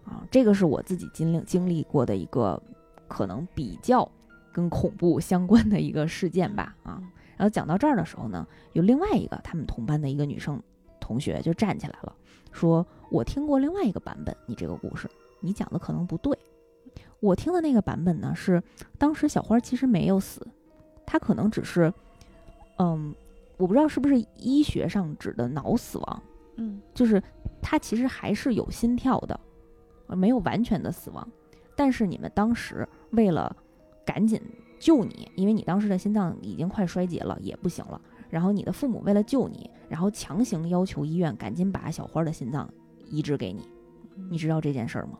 [0.05, 2.62] 啊，这个是我自己经历经历过的一个
[3.08, 4.10] 可能比较
[4.53, 6.99] 跟恐怖相关的一个事件吧，啊。
[7.01, 10.58] 嗯然后讲到这儿的时候呢，有另外一个他们同班的一个女生
[11.01, 12.15] 同学就站起来了，
[12.53, 15.10] 说：“我听过另外一个版本，你这个故事，
[15.41, 16.34] 你讲的可能不对。
[17.19, 18.63] 我听的那个版本呢是，
[18.97, 20.47] 当时小花其实没有死，
[21.05, 21.93] 她可能只是，
[22.78, 23.14] 嗯，
[23.58, 26.24] 我不知道是不是医学上指的脑死亡，
[26.58, 27.22] 嗯就是
[27.62, 29.40] 他其实还是有心跳的，
[30.08, 31.28] 呃没有完全的死亡。
[31.76, 33.56] 但是你们当时为了
[34.06, 34.42] 赶紧
[34.80, 38.00] 救你，因为你当时的心脏已经快衰竭了，也不行了。
[38.30, 42.70] 然后你的父母为了救你，然后强行要求医院赶紧把小花的心脏
[43.10, 43.68] 移植给你。
[44.30, 45.18] 你知道这件事儿吗？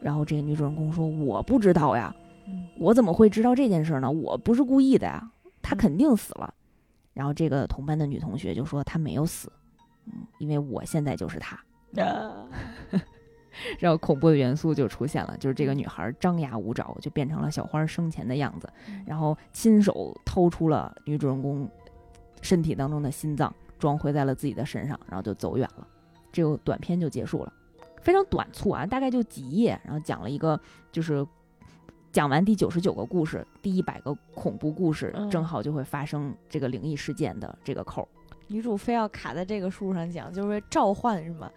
[0.00, 2.14] 然后这个女主人公说：“我不知道呀，
[2.46, 4.10] 嗯我怎么会知道这件事儿呢？
[4.10, 5.30] 我不是故意的呀，
[5.66, 6.54] 他嗯肯定死了。
[7.12, 9.50] 然后这个同班的女同学就说：“她没有死，
[10.04, 11.56] 嗯，因为我现在就是她。”
[11.96, 12.46] 啊
[13.78, 18.70] 然后恐怖的元素就出现了，就是这个女孩张牙舞爪，就变成了小花生前的样子，
[19.06, 21.66] 然后亲手掏出了女主人公
[22.42, 25.88] 身体当中的心脏，装回在了自己的身上，然后就走远了。
[26.30, 27.52] 这个短片就结束了，
[28.02, 30.60] 非常短促啊，大概就几页，然后讲了一个
[30.92, 31.26] 就是。
[32.16, 38.08] 讲完第九十九个故事，第一百个恐怖故事，嗯正好就会发生这个灵异事件的这个口儿，
[38.46, 41.50] 女主非要卡在这个树上讲，就是召唤是吗？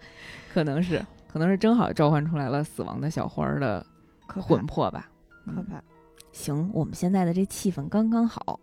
[0.53, 3.85] 可能是，可能是正好召唤出来了死亡的小花儿的
[4.27, 5.09] 可魂魄吧。
[5.45, 5.81] 可怕。
[6.33, 8.59] 行，我们现在的这气氛刚刚好，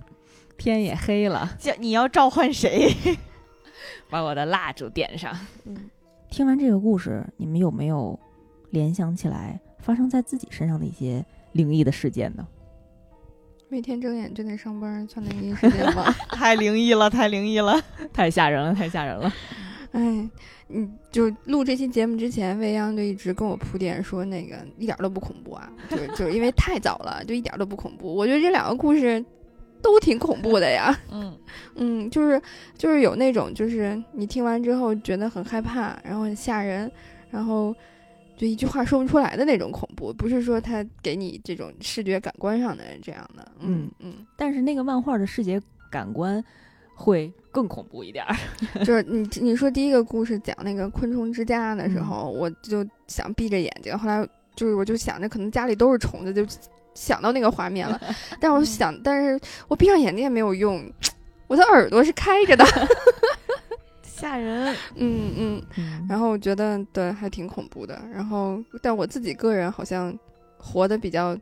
[0.58, 2.94] 天也黑了，叫你要召唤谁？
[4.10, 5.34] 把我的蜡烛点上。
[5.64, 5.88] 嗯，
[6.28, 8.20] 听完这个故事，你们有没有
[8.68, 12.46] 联想起来发生在自己身上的一些灵异的事件呢？
[13.70, 16.10] 每天睁眼就得上班，算灵异事件吗？
[16.32, 17.78] 太灵异了，太灵异了。
[18.12, 19.32] 太吓人了，太吓人了！
[19.92, 20.28] 哎，
[20.68, 28.14] 你，就录这期节目之前，未央就一直跟我铺垫说那个一点都不恐怖啊，就就是因为太早了，就一点都不恐怖。
[28.14, 29.22] 我觉得这两个故事
[29.82, 30.98] 都挺恐怖的呀。
[31.12, 31.38] 嗯
[31.76, 32.40] 嗯，就是
[32.76, 36.90] 就是有那种，就是你听完之后觉得很害怕，然后很吓人，
[37.30, 37.74] 然后
[38.38, 43.50] 就一句话说不出来的那种恐怖，不是说他给你这种视觉感官上的这样的。
[43.58, 46.42] 嗯嗯，但是那个漫画的视觉感官
[46.94, 48.36] 会更恐怖一点儿。
[48.86, 54.24] 就是你你说第一个故事讲那个昆虫之家的时候，我就想闭着眼睛，后来
[54.54, 56.46] 就是我就想着可能家里都是虫子，就
[56.94, 58.00] 想到那个画面了。
[58.38, 60.88] 但我想，但是我闭上眼睛也没有用，
[61.48, 62.64] 我的耳朵是开着的。
[64.18, 64.74] 吓人。
[64.96, 66.06] 嗯嗯。
[66.08, 70.16] 然后我觉得对还挺恐怖的，然后但我自己个人好像
[70.56, 71.36] 活得比较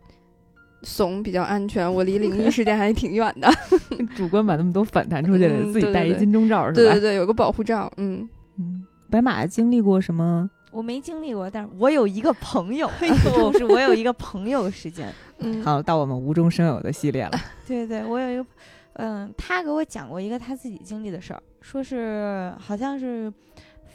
[0.83, 3.51] 怂，比较安全，我离 灵异事件还挺远的。
[4.17, 6.75] 主观把那么多反弹出去，嗯自己戴一对对对金钟罩是吧？
[6.75, 7.91] 对对对，有个保护罩。
[7.97, 10.49] 嗯，嗯，白马经历过什么？
[10.73, 15.11] 我没经历过，但是我有一个朋友，就是我有一个朋友事件。
[15.39, 17.33] 嗯， 好，到我们无中生有的系列了。
[17.67, 18.47] 对对，我有一个，
[18.95, 23.33] 嗯，他给我讲过一个他自己经历的事儿，说是好像是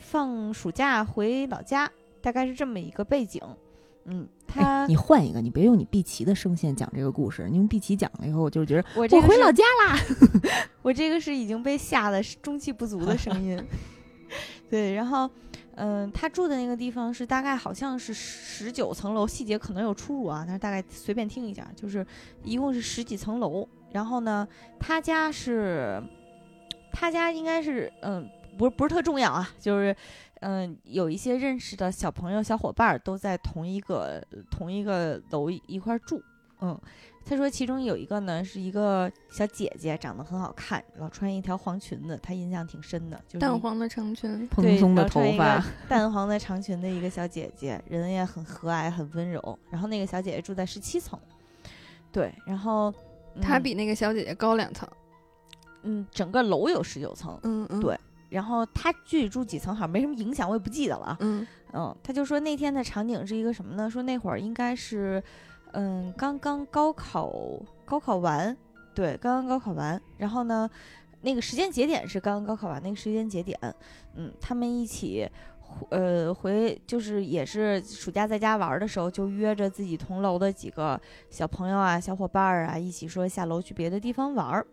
[0.02, 3.42] 放暑假回老家，大概是这么一个背景。
[4.04, 9.98] 嗯，他、哎你换一个，你别用你碧琪的声线讲这个故事，你用碧琪讲了以后，我就觉得我这回老家啦。
[10.84, 13.58] 我这个是已经被吓得中气不足的声音。
[14.70, 15.30] 对，然后，
[15.76, 22.06] 嗯、他住的那个地方是大概好像是十九层楼，细节可能有出入啊，但是大概随便听一下，就是
[22.44, 23.66] 一共是十几层楼。
[23.94, 24.46] 然后呢，
[24.78, 26.04] 他家是，
[26.92, 29.96] 他家应该是，嗯，不是不是特重要啊，就是，
[30.42, 36.22] 嗯，有一些认识的小朋友、小伙伴儿都在同一个同一个楼一块儿住，
[36.62, 36.80] 嗯。
[37.24, 44.48] 他说，其中有一个呢是一个小姐姐，长得很好看，老穿一条黄裙子，他印象挺深的，就是淡黄的长裙。
[44.48, 49.60] 蓬松的头发， 淡黄的长裙的一个小姐姐，人也很和蔼，很温柔。
[49.70, 51.18] 然后那个小姐姐住在十七层，
[52.12, 52.92] 对，然后、
[53.36, 54.90] 嗯她比那个小姐姐高两层。
[55.84, 57.98] 嗯整个楼有十九层，嗯嗯，对
[58.30, 61.18] 然后他具体住几层好像没什么影响，我也不记得了啊。
[61.20, 63.90] 嗯嗯，他就说那天的场景是一个什么呢？
[63.90, 65.22] 说那会儿应该是，
[65.74, 67.32] 嗯，刚刚高考
[67.86, 68.56] 高考完，
[68.94, 70.02] 对，刚刚高考完。
[70.18, 70.70] 然后呢，
[71.22, 73.58] 那个时间节点是刚刚高考完那个时间节点，
[74.16, 75.30] 嗯，他们一起。
[75.90, 84.68] 呃，回就是也是暑假在家玩的时候，就约着自己同楼的几个小朋友啊、小伙伴儿啊，一起说下楼去别的地方玩儿。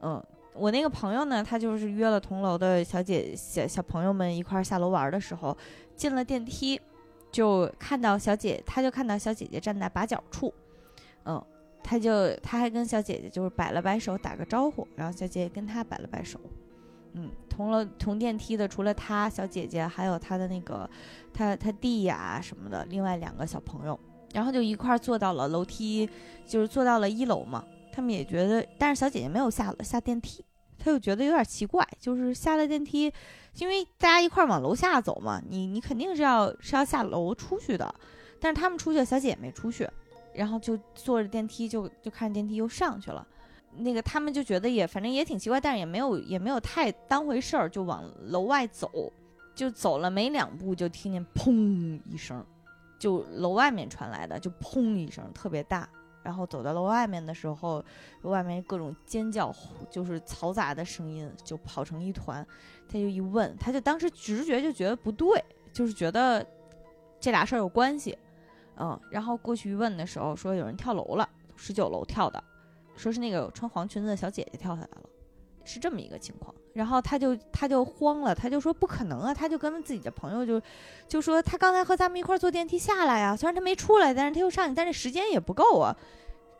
[0.00, 0.22] 嗯，
[0.58, 5.56] 我那个朋友呢，他就是约了同楼的小姐小小朋友们一块下楼玩的时候，
[5.96, 6.80] 进了电梯，
[7.30, 10.52] 就看到小姐，他就看到小姐姐站在把角处，
[11.24, 11.42] 嗯，
[11.82, 16.40] 他就他还跟小姐姐就是摆了摆手，打个招呼，然后小姐姐跟他摆了摆手，
[17.12, 20.88] 嗯，同楼同电梯的除了他小姐姐，还有他的那个
[21.32, 23.98] 他他弟呀、什么的，另外两个小朋友，
[24.34, 26.08] 然后就一块坐到了楼梯，
[26.46, 27.64] 就是坐到了一楼嘛。
[27.90, 30.44] 他们也觉得，但是小姐姐没有下下电梯，
[30.78, 33.12] 他就觉得有点奇怪，就是下了电梯，
[33.56, 37.92] 因为大家一块儿往楼下走嘛，你你肯定是要是要下楼出去的，
[38.40, 39.88] 但是他们出去，小姐也没出去，
[40.32, 43.26] 然后就坐着电梯就就看电梯又上去了。
[43.76, 49.12] 那个他们就觉得也反正也挺奇怪，但是也没有也没有太当回事儿，就往楼外走，
[49.54, 52.44] 就走了没两步就听见砰一声，
[52.98, 55.88] 就楼外面传来的，就砰一声特别大。
[56.22, 57.84] 然后走到楼外面的时候，
[58.22, 59.54] 外面各种尖叫，
[59.90, 62.46] 就是嘈杂的声音，就跑成一团。
[62.86, 66.44] 他就一问，他就当时直觉就觉得不对，就是觉得
[67.20, 68.18] 这俩事儿有关系，
[68.76, 68.98] 嗯。
[69.10, 72.42] 然后过去问的时候，说有人跳楼了，十九楼跳的，
[72.96, 75.02] 说是那个穿黄裙子的小姐姐跳下来了，
[75.68, 76.54] 是这么一个情况。
[76.72, 80.60] 然后他就他就慌了，他就说不可能啊，他就跟自己的朋友就
[81.06, 85.94] 就说他刚才和咱们一块儿坐电梯下来呀、虽然他没出来，但是他又上去，但是时间也不够啊。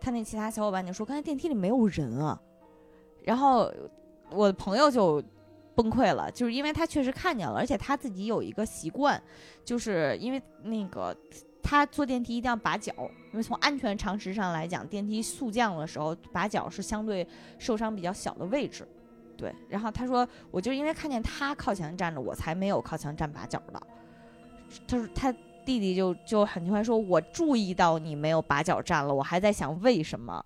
[0.01, 2.40] 他那其他小伙伴就说刚才电梯里没有人啊，
[3.25, 3.73] 然后
[4.31, 5.23] 我朋友就
[5.75, 9.21] 崩溃了，就是因为他确实看见了，而且他自己有一个习惯，
[9.64, 11.16] 就是因为那个
[11.62, 12.92] 他坐电梯一定要把脚，
[13.33, 17.27] 因为从安全常识上来讲，电梯速降的时候把脚是相对
[17.59, 18.87] 受伤比较小的位置。
[19.38, 23.81] 对，然后他说，我就因为看见他靠墙站着，我才没有靠墙站把脚的。
[24.87, 25.33] 他说他
[25.64, 30.44] 弟弟就就很奇怪说，我注意到你没有把脚站了，我还在想为什么，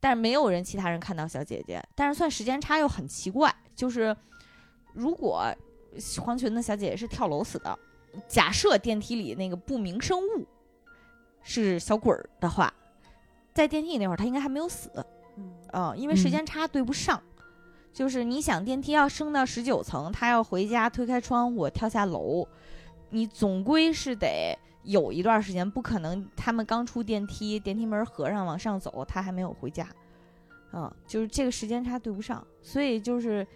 [0.00, 4.16] 但是没有人其他人看到小姐姐，但是算时间差又很奇怪，就是
[4.94, 5.44] 如果
[6.22, 7.78] 黄裙的小姐姐是跳楼死的。
[8.26, 10.44] 假设电梯里那个不明生物
[11.44, 12.74] 是小鬼儿的话，
[13.54, 14.90] 在电梯那会儿她应该还没有死，
[15.72, 17.22] 嗯、因为时嗯间差对不上。
[17.92, 22.46] 就是你想电梯要升到十九层，他要回家推开窗户跳下楼，
[23.10, 29.86] 你总归是得有一段时间，不可能他们刚出电梯，电梯门合上往上走，他还没有回家，
[30.72, 33.46] 嗯，就是这个时间差对不上，所以就是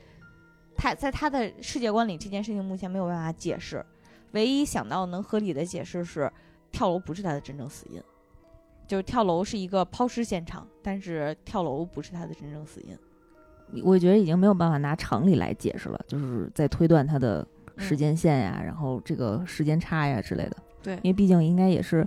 [0.76, 3.84] 他在他的世界观里，这件事情目前没有办法解释，
[4.32, 6.30] 唯一想到能合理的解释是
[6.72, 8.02] 跳楼不是他的真正死因，
[8.88, 12.98] 就是跳楼是一个抛尸现场，但是跳楼不是他的真正死因。
[13.82, 20.56] 我觉得已经没有办法拿常理来解释了，就是在推断它的时嗯间线呀，然后这个时间差呀之类的。
[20.82, 22.06] 对因为毕竟应该也是，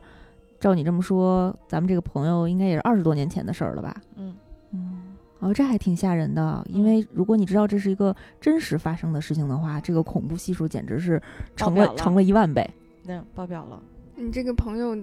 [0.59, 3.95] 照你这么说，咱们这个朋友应该也是二十多年前的事儿了吧？
[4.15, 4.35] 嗯，
[4.71, 5.01] 嗯，
[5.39, 6.63] 哦，这还挺吓人的。
[6.69, 11.21] 因为如果你知道这是一个真实发生的事情的话，这个恐怖系数简直是
[11.55, 12.69] 成了了乘了一万倍。
[13.03, 13.81] 那爆表了。
[14.15, 14.97] 你这个朋友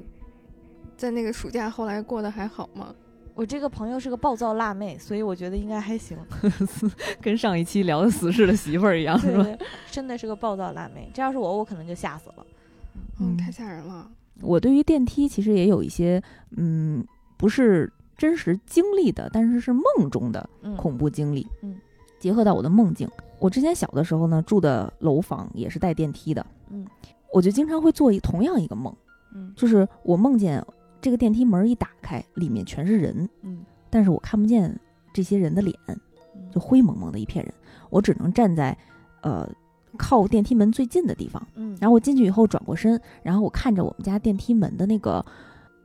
[0.97, 2.95] 在那个暑假后来过得还好吗？
[3.35, 6.17] 我这个朋友是个暴躁辣妹，所以我觉得应该还行。
[7.21, 9.47] 跟上一期聊的死侍的媳妇儿一样，是吧？
[9.91, 11.11] 真的是个暴躁辣妹。
[11.13, 12.47] 这要是我，我可能就吓死了。
[13.21, 14.09] 嗯，嗯太吓人了。
[14.41, 16.23] 我对于电梯其实也有一些，
[16.57, 17.05] 嗯，
[17.37, 21.47] 不是真实经历的，但是是梦中的嗯，恐怖经历。
[21.63, 21.77] 嗯，
[22.21, 23.09] 结合到我的梦境，
[23.41, 26.45] 我之前小的时候呢，住的楼房也是带电梯的。
[26.71, 26.87] 嗯，
[27.33, 28.95] 我就经常会做一同样一个梦，
[29.35, 30.65] 嗯就是我梦见
[31.05, 33.63] 这个电梯门一打开，里面全是人，嗯。
[33.91, 34.75] 但是我看不见
[35.13, 36.51] 这些人的脸，嗯。
[36.51, 37.53] 就灰蒙蒙的一片人，
[37.91, 38.75] 我只能站在
[39.21, 39.47] 呃
[39.99, 41.47] 靠电梯门最近的地方。
[41.57, 45.23] 嗯，然后我进去以后转过身，然后我看着我们家电梯门的那个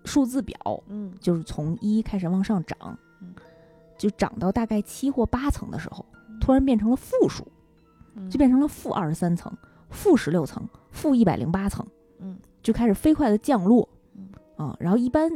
[0.06, 3.36] 数字表，嗯就是从一开始往上涨嗯，
[3.98, 6.06] 就涨到大概七或八层的时候，
[6.40, 7.46] 突然变成了负数，
[8.16, 9.52] 嗯就变成了负二十三层、
[9.90, 11.86] 负十六层、负一百零八层，
[12.20, 12.38] 嗯。
[12.62, 13.88] 就开始飞快的降落
[14.60, 15.32] 嗯，啊，然后一般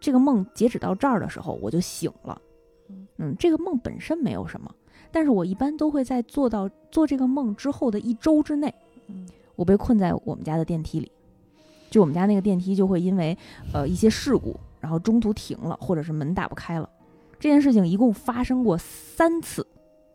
[0.00, 2.42] 这个梦截止到这儿的时候，我就醒了
[2.88, 4.74] 嗯，嗯，这个梦本身没有什么，
[5.12, 8.74] 但是我一般都会在做到做这个梦之后的一周之内，
[9.06, 9.28] 嗯。
[9.54, 11.12] 我被困在我们家的电梯里，
[11.90, 13.36] 就我们家那个电梯就会因为
[13.74, 16.88] 呃一些事故，然后中途停了，或者是门打不开了。
[17.38, 19.64] 这件事情一共发生过三次，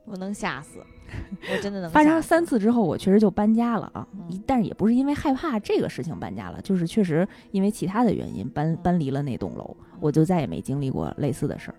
[0.05, 0.79] 我能吓死，
[1.51, 11.75] 我真的能发生了三次之后，我确实就搬家了啊，嗯但是也不是因为害怕这个事情搬家了，就是确实因为其他的原因搬嗯搬离了那栋楼，我就再也没经历过类似的事儿。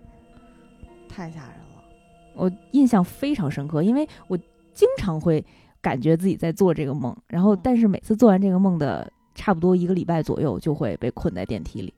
[1.08, 1.82] 太吓人了。
[2.34, 4.36] 我印象非常深刻，因为我
[4.72, 5.44] 经常会
[5.80, 11.92] 感觉自己在做这个梦，然后嗯但是每次做完这个梦的差不多一个礼拜左右，就会被困在电梯里。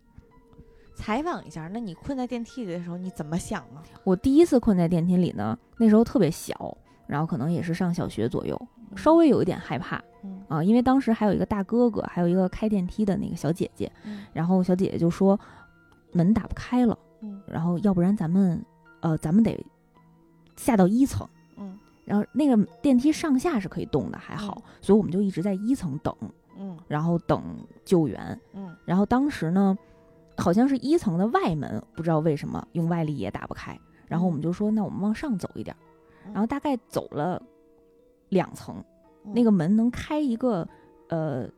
[0.95, 3.83] 采访一下，那你困在电梯里的时候，你怎么想呢？
[4.05, 6.77] 我第一次困在电梯里呢，那时候特别小，
[7.11, 8.57] 然后可能也是上小学左右，
[8.95, 15.39] 稍微有一点害怕嗯啊，因为当时还有一个大哥哥，还有一个开电梯的那个小姐姐，嗯然后小姐姐就说
[16.13, 18.65] 门打不开了，嗯然后要不然咱们
[19.01, 19.59] 呃咱们得
[20.55, 21.27] 下到一层。
[21.59, 26.15] 嗯然后那个电梯上下是可以动的，还好，所以我们就一直在一层等，
[26.57, 27.43] 嗯然后等
[27.85, 28.41] 救援。
[28.55, 29.77] 嗯然后当时呢，
[30.37, 33.77] 好像是一层的外门，不知道为什么用外力也打不开。
[34.07, 35.75] 然后我们就说，那我们往上走一点
[36.27, 37.43] 然后大概走了
[38.29, 38.83] 两层，
[39.25, 40.67] 嗯那个门能开一个
[41.09, 41.49] 呃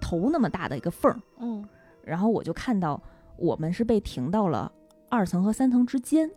[0.00, 1.20] 头那么大的一个缝儿。
[1.38, 1.66] 嗯
[2.04, 3.00] 然后我就看到
[3.36, 4.70] 我们是被停到了
[5.08, 6.30] 二层和三层之间。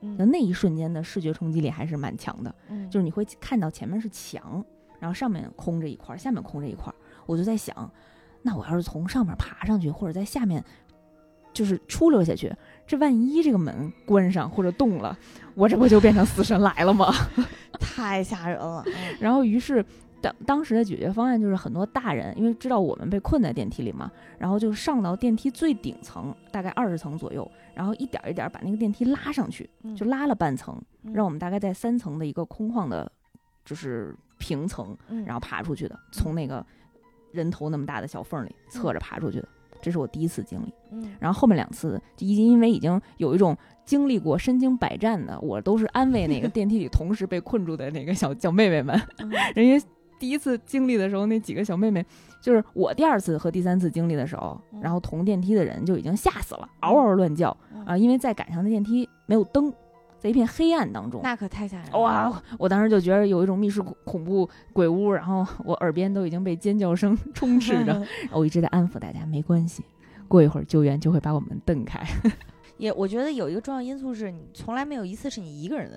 [0.00, 2.54] 嗯那那一瞬间的视觉冲击力还是蛮强的。
[2.68, 4.64] 嗯就是你会看到前面是墙，
[4.98, 6.94] 然后上面空着一块儿，下面空着一块儿。
[7.26, 7.88] 我就在想，
[8.42, 10.64] 那我要是从上面爬上去，或者在下面
[11.52, 12.52] 就是出溜下去，
[12.86, 15.16] 这万一这个门关上或者动了，
[15.54, 17.12] 我这不就变成死神来了吗？
[17.80, 18.82] 太吓人了。
[18.86, 19.84] 嗯然后于是
[20.20, 33.10] 当当时的解决方案就是很多大人，因为知道我们被困在电梯里嘛，然后就上到电梯最顶层，大概二十层左右，然后一点儿一点儿把那个电梯拉上去，嗯就拉了半层，嗯让我们大概在三层的一个空旷的，
[33.64, 36.64] 就是平层，嗯然后爬出去的，从那个
[37.32, 39.48] 人头那么大的小缝里侧着爬出去的。
[39.82, 43.54] 这是我第一次经历，嗯然后后面两次就已经因为已经有一种
[43.84, 48.98] 经历过身经百战的，我都是安慰那个 电梯里同时被困住的那个小小妹妹们。
[49.18, 49.86] 嗯人家
[50.18, 52.06] 第一次经历的时候，那几个小妹妹，
[52.40, 59.72] 就是我第二次和第三次经历的时候，嗯然后同电梯的人就已经吓死了，嗷嗷乱叫嗯啊，因为在赶上的电梯没有灯，
[60.22, 61.20] 在一片黑暗当中。
[61.22, 61.98] 那可太吓人了。
[61.98, 62.42] 哇！
[62.58, 68.00] 我当时就觉得有一种密室恐恐怖鬼屋，然后我耳边都已经被尖叫声 充斥着，
[68.30, 69.82] 我一直在安抚大家，没关系，
[70.28, 72.00] 过一会儿救援就会把我们蹬开。
[72.78, 75.90] 也我觉得有一个重要因素是你从来没有一次是你一个人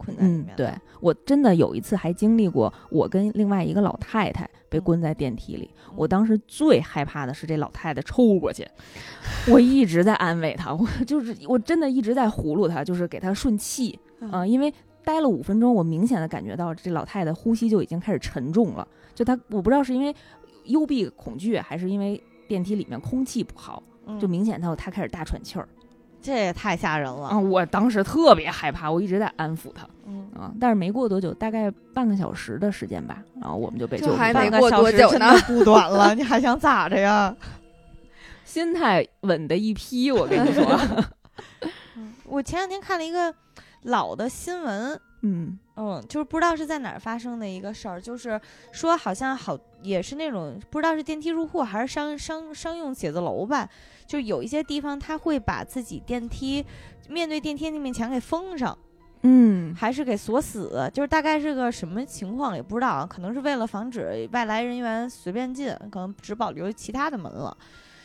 [0.00, 0.46] 困在里面。
[0.48, 5.70] 嗯，对我真的有一次还经历过，我跟另外一个老太太被嗯关在电梯里。
[5.94, 8.66] 我嗯当时最害怕的是这老太太抽过去，
[9.52, 14.72] 我一直在安慰她，我就是我真的一直在葫芦她，就是给她顺气嗯啊、因为
[15.02, 20.14] 待了五分钟，我明显的感觉到这老太太呼吸就已经开始沉重了，就她我不知道是因为
[20.64, 25.66] 幽闭恐惧，还是因为电梯里面空气不好，嗯就明显到她开始大喘气儿
[26.22, 27.28] 这也太吓人了。
[27.28, 27.38] 啊！
[27.38, 29.86] 我当时特别害怕，我一直在安抚他。
[30.06, 34.32] 嗯，啊，但是没过多久，大概半个小时的时间吧，然后我们就被救出来了。
[34.34, 37.34] 这还没过多久呢，不短了，你还想咋着呀？
[38.44, 40.64] 心态稳的一批，我跟你说，
[42.26, 43.32] 我前两天看了一个
[43.82, 48.40] 老的新闻，嗯嗯，就是不知道是在哪儿发生的一个事儿，就是
[48.72, 53.68] 说好像好也是那种不知道是电梯入户还是商商商用写字楼吧，
[54.10, 56.66] 就有一些地方他会把自己电梯
[57.08, 58.76] 面对电梯那面墙给封上，
[59.22, 67.56] 嗯还是给锁死，就是大概是个什么情况也不知道啊，可能是为了防止外来人员随便进，可能只保留其他的门了，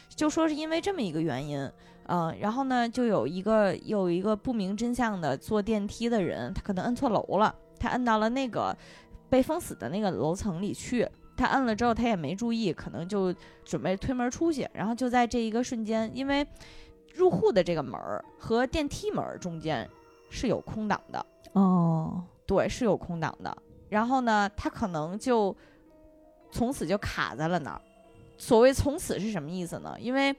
[0.09, 1.67] 就说是因为这么一个原因。
[2.07, 8.77] 嗯，然后呢，就有一个有一个不明真相的坐电梯的人，他可能摁错楼了，他摁到了那个
[9.27, 11.09] 被封死的那个楼层里去。
[11.35, 13.33] 他摁了之后，他也没注意，可能就
[13.63, 16.45] 准备推门出去，然后就在这一个瞬间，因为
[17.13, 19.89] 入户的这个门儿和电梯门儿中间
[20.29, 23.55] 是有空档的，哦，对，是有空档的。
[23.89, 25.55] 然后呢，他可能就
[26.51, 27.81] 从此就卡在了那儿。
[28.37, 29.95] 所谓从此是什么意思呢？
[29.99, 30.35] 因为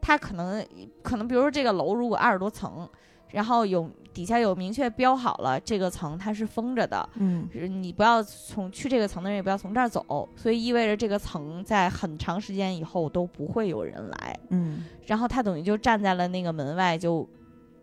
[0.00, 0.64] 他可能
[1.02, 2.88] 可能，比如说这个楼如果二十多层，
[3.30, 14.40] 然后有底下有明确标好了这个层它是封着的，嗯你不要从去这个层的人也不要从这儿走，所以意味着这个层在很长时间以后都不会有人来。
[14.48, 17.28] 嗯然后他等于就站在了那个门外就，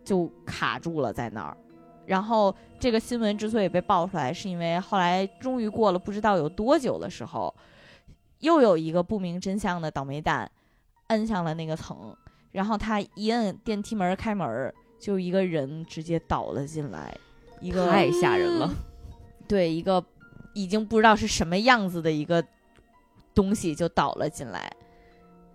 [0.04, 1.56] 就卡住了在那儿。
[2.04, 7.54] 然后这个新闻之所以被爆出来，是因为后来终于过了不知道有多久的时候，
[8.40, 10.50] 又有一个不明真相的倒霉蛋
[11.06, 12.14] 摁上了那个层，
[12.50, 14.74] 然后他一摁电梯门开门，
[15.04, 17.14] 就一个人直接倒了进来，
[17.60, 18.74] 一个太吓人了。
[19.46, 20.02] 对一个
[20.54, 22.42] 已经不知道是什么样子的一个
[23.34, 24.72] 东西就倒了进来，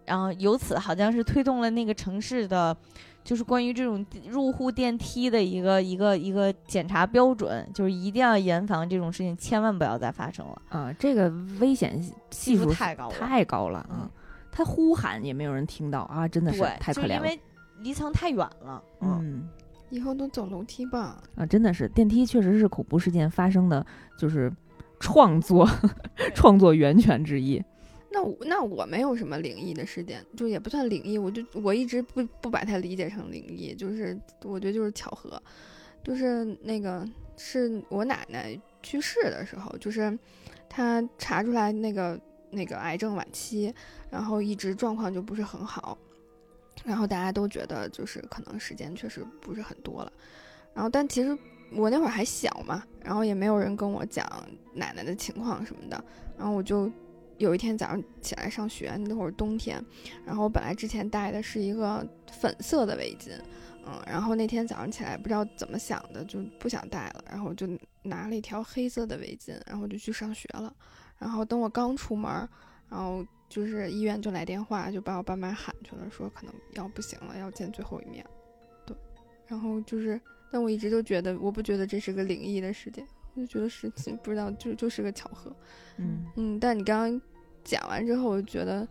[0.05, 2.77] 然后由此好像是推动了那个城市的，
[3.23, 11.27] 就是关于这种入户电梯的一个一个一个检查标准，就是一定要严防这种事情，千万不要再发生了，啊，这个
[11.59, 14.07] 危险系系数数太高了，太高了啊！
[14.51, 17.15] 他呼喊也没有人听到啊，真的是，太可怜了。
[17.15, 17.39] 因为
[17.81, 19.49] 离层太远了，嗯，嗯。
[19.89, 21.19] 以后都走楼梯吧。
[21.35, 23.83] 啊，真的是电梯确实是恐怖事件发生的，
[24.19, 24.51] 就是
[24.99, 25.67] 创作
[26.35, 27.59] 创作源泉之一。
[28.11, 35.41] 那我那我没有什么灵异的事件，就也不算灵异，我就我一直不不把它理解成灵异，就是我觉得就是巧合，
[36.03, 37.03] 就是那个
[37.35, 40.15] 是我奶奶去世的时候，就是
[40.67, 42.19] 她查出来那个
[42.51, 43.73] 那个癌症晚期，
[44.11, 45.97] 然后一直状况就不是很好，
[46.83, 50.11] 然后大家都觉得就是可能时间确实不是很多了，
[50.73, 51.37] 然后但其实
[51.73, 54.25] 我那会儿还小嘛，然后也没有人跟我讲
[54.73, 56.03] 奶奶的情况什么的，
[56.37, 56.91] 然后我就。
[57.37, 59.81] 有一天早上起来上学，那会儿冬天，
[60.25, 63.31] 然后我本来之前戴的是一个粉色的围巾，
[63.85, 67.65] 嗯，然后那天早上起来不知道怎么想的，就不想戴了，然后就
[68.03, 70.75] 拿了一条黑色的围巾，然后就去上学了。
[71.17, 72.29] 然后等我刚出门，
[72.89, 78.23] 然后就是医院就来电话，就把我爸妈喊去了，说可能要不行了，要见最后一面。
[78.85, 78.95] 对，
[79.47, 80.21] 然后就是，
[80.51, 83.89] 但我一直都觉得，我不觉得这是个灵异的事件，我就觉得是
[84.23, 85.51] 不知道，就就是个巧合。
[85.97, 87.21] 嗯嗯，但你刚刚
[87.63, 88.87] 讲完之后，我就觉得，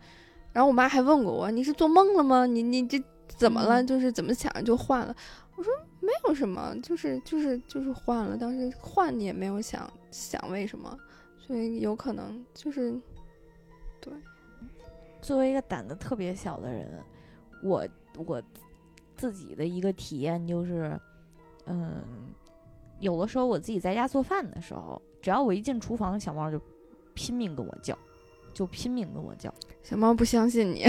[0.53, 2.45] 然后我妈还问过我，你是做梦了吗？
[2.45, 3.81] 你你这怎么了？
[3.81, 5.15] 嗯就是怎么想就换了？
[5.55, 10.99] 我说没有什么，就是就是就是换了，当时换你也没有想想为什么，
[11.39, 12.99] 所以有可能就是
[15.21, 17.03] 作为一个胆子特别小的人，
[17.63, 17.87] 我
[18.27, 18.43] 我
[19.17, 20.99] 自己的一个体验就是，
[21.67, 22.03] 嗯，
[23.01, 26.61] 有的时候我自己在家做饭的时候，只要我一进厨房，小猫就
[27.15, 27.97] 拼命跟我叫，
[28.55, 29.53] 就拼命跟我叫，
[29.83, 30.85] 小猫不相信你。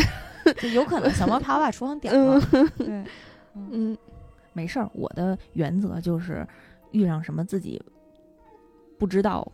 [0.57, 2.39] 就有可能小猫 怕我把厨房点了。
[2.77, 3.05] 对，
[3.53, 3.95] 嗯，
[4.53, 6.47] 没事儿，我的原则就是
[6.91, 7.79] 遇上什么自己
[8.97, 9.45] 不知道、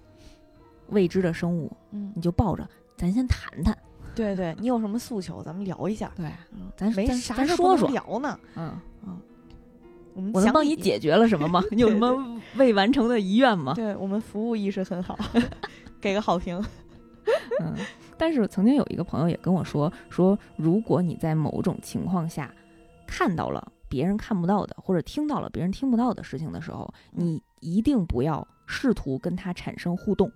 [0.89, 2.65] 未知的生物，嗯你，就抱着，
[2.95, 3.75] 咱先谈谈。
[4.15, 6.11] 对对，你有什么诉求，咱们聊一下。
[6.15, 8.39] 对，嗯，咱咱没啥说说聊呢。
[8.55, 8.79] 嗯，
[10.13, 11.61] 我们我能帮你解决了什么吗？
[11.71, 13.73] 你有什么未完成的遗愿吗？
[13.75, 15.17] 对我们服务意识很好，
[15.99, 16.63] 给个好评。
[17.59, 17.73] 嗯，
[18.17, 22.49] 但是曾经有一个朋友也跟我说，说如果你在某种情况下
[23.05, 30.31] 看到了别人看不到的，或者听到了别人听不到的事情的时候，你一定不要试图跟他产生互动。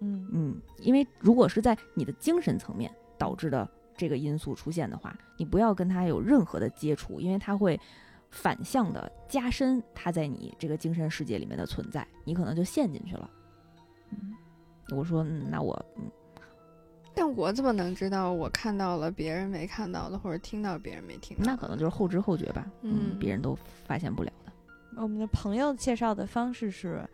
[0.00, 7.78] 嗯嗯，因为如果是在你的精神层面导致的这个因素出现的话，你不要跟他有任何的接触，因为他会
[8.30, 13.30] 反向的加深他在你这个精神世界里面的存在，你可能就陷进去了。
[14.10, 14.34] 嗯，
[14.96, 16.04] 我说，嗯，那我，嗯，
[17.14, 21.44] 但我怎么能知道我看到了别人没看到的，或者听到别人没听到？
[21.44, 24.52] 那可能就是后知后觉吧，嗯别人都发现不了的。
[25.02, 27.08] 我们的朋友介绍的方式是，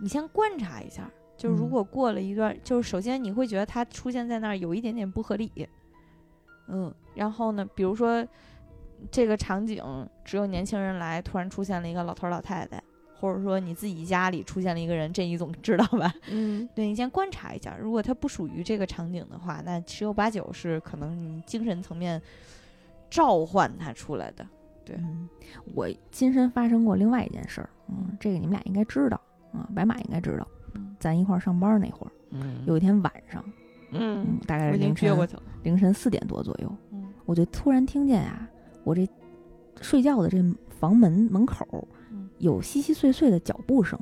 [0.00, 5.50] 你先观察一下，就如嗯果过了一段，就是首先你会觉得他出现在那儿有一点点不合理，
[6.68, 8.26] 嗯，然后呢，比如说
[9.10, 9.84] 这个场景
[10.24, 12.82] 只有年轻人来，突然出现了一个老头儿老太太，
[13.20, 16.12] 或者说你自己家里出现了一个人，这你总知道吧？
[16.30, 22.20] 嗯 对你先观察一下，如果它不属于这个场景的话，那十有八九是可能你精神层面
[23.10, 24.46] 召唤他出来的。
[24.84, 25.28] 对嗯，
[25.74, 29.20] 我亲身发生过另外一件事儿，嗯，这个你们俩应该知道
[29.52, 30.46] 啊，白马应该知道。
[30.96, 33.44] 嗯咱一块儿上班那会儿，嗯有一天晚上，
[33.92, 35.42] 嗯嗯，大概是凌晨过去了。
[35.62, 38.48] 凌晨四点多左右，嗯我就突然听见啊，
[38.84, 39.06] 我这
[39.80, 40.38] 睡觉的这
[40.80, 41.66] 房门门口
[42.10, 43.98] 嗯有稀稀碎碎的脚步声。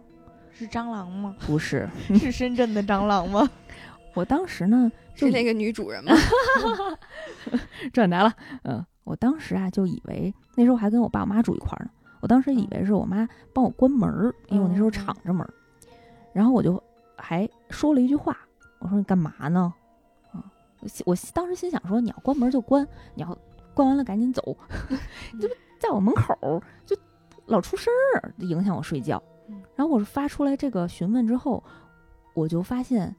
[0.53, 1.34] 是蟑螂吗？
[1.47, 1.88] 不是，
[2.18, 3.49] 是深圳的蟑螂吗？
[4.14, 6.12] 我当时呢就是那个女主人吗？
[7.92, 8.32] 转达了，
[8.62, 11.90] 嗯，我当时啊就以为那时候还跟我爸我妈住一块儿呢，
[12.20, 15.51] 我当时以为是我妈帮我关门儿，因为我那时候敞着门儿，
[16.32, 16.80] 然后我就
[17.16, 18.36] 还说了一句话，
[18.78, 19.72] 我说你干嘛呢？
[20.32, 20.44] 啊，
[20.80, 23.38] 我心我当时心想说你要关门就关，你要
[23.72, 24.56] 关完了赶紧走，
[25.40, 25.48] 就
[25.78, 26.96] 在我门口就
[27.46, 29.62] 老出声儿，影响我睡觉嗯。
[29.74, 31.62] 然后我是发出来这个询问之后，
[32.34, 33.14] 我就发现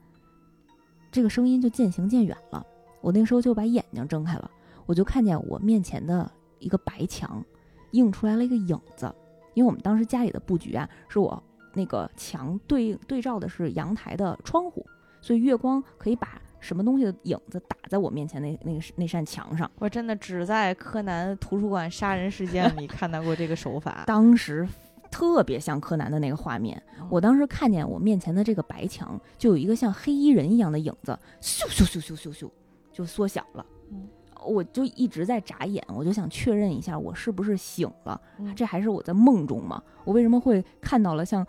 [1.12, 2.66] 这个声音就渐行渐远了。
[3.02, 4.50] 我那时候就把眼睛睁开了，
[4.86, 6.30] 我就看见我面前的
[6.60, 7.44] 一个白墙
[7.92, 9.14] 映出来了一个影子。
[9.54, 11.42] 因为我们当时家里的布局啊，是我
[11.76, 14.86] 那个墙对对照的是阳台的窗户，
[15.22, 19.70] 所以月光可以把什么东西的影子打在我面前那那个那扇墙上。
[19.78, 24.04] 我真的只在柯南图书馆杀人事件里看到过这个手法。
[24.08, 24.68] 当时
[25.12, 32.50] 特别像柯南的那个画面，我当时看见我面前的这个白墙，就有一个像黑衣人一样的影子，咻咻咻咻咻咻，
[32.92, 33.66] 就缩小了。
[33.92, 34.08] 嗯
[34.48, 39.82] 我就一直在眨眼，我就想确认一下我是不是醒了，嗯这还是我在梦中吗？
[40.04, 41.44] 我为什么会看到了像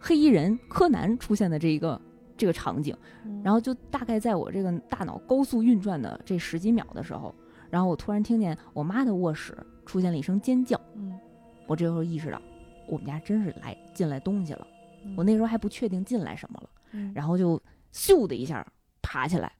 [0.00, 2.00] 黑衣人柯南出现的这一个
[2.36, 2.96] 这个场景？
[3.24, 7.34] 嗯然后就大概在我这个大脑高速运转的这十几秒的时候，
[7.70, 10.80] 然后我突然听见我妈的卧室出现了一声尖叫。
[10.94, 11.18] 嗯
[11.66, 12.40] 我这时候意识到，
[12.88, 14.66] 我们家真是来进来东西了。
[15.04, 17.60] 嗯我那时候还不确定进来什么了，嗯然后就
[17.92, 18.66] 咻的一下
[19.02, 19.52] 爬起来，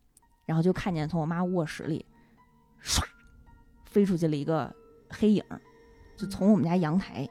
[0.47, 2.05] 然后就看见从我妈卧室里
[2.83, 3.03] 唰
[3.85, 4.75] 飞出去了一个
[5.09, 5.45] 黑影，
[6.17, 7.29] 就从我们家阳台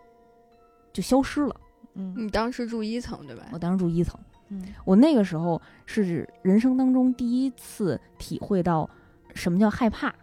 [0.93, 1.55] 就消失了。
[1.95, 3.45] 嗯你当时住一层对吧？
[3.51, 4.19] 我当时住一层，
[4.49, 8.89] 嗯我那个时候是人生当中第一次体会到
[9.33, 10.13] 什么叫害怕。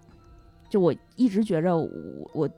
[0.68, 1.88] 就我一直觉着我
[2.32, 2.48] 我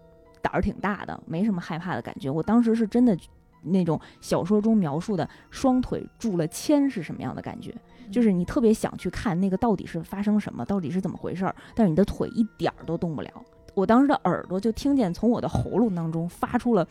[0.41, 2.31] 胆儿挺大的，没什么害怕的感觉。
[2.31, 3.17] 我当时是真的
[3.63, 7.75] 那种小说中描述的双腿住了铅是什么样的感觉，
[8.11, 13.31] 就是你特别想去看那个到底是发生什么，到底是怎么回事儿，但是你的腿一点儿都动不了。
[13.75, 16.89] 我当时的耳朵就听见从我的喉咙当中发出了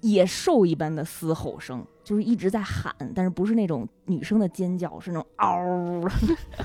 [0.00, 6.10] 野兽一般的嘶吼声，就是一直在喊，但是不是那种女生的尖叫，是那种嗷儿，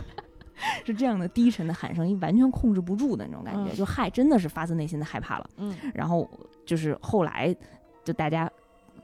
[0.85, 5.49] 是这样的低沉的喊声，完全控制不住的那种感觉，嗯就害真的是发自内心的害怕了。
[5.57, 6.29] 嗯然后
[6.65, 7.55] 就是后来
[8.03, 8.49] 就大家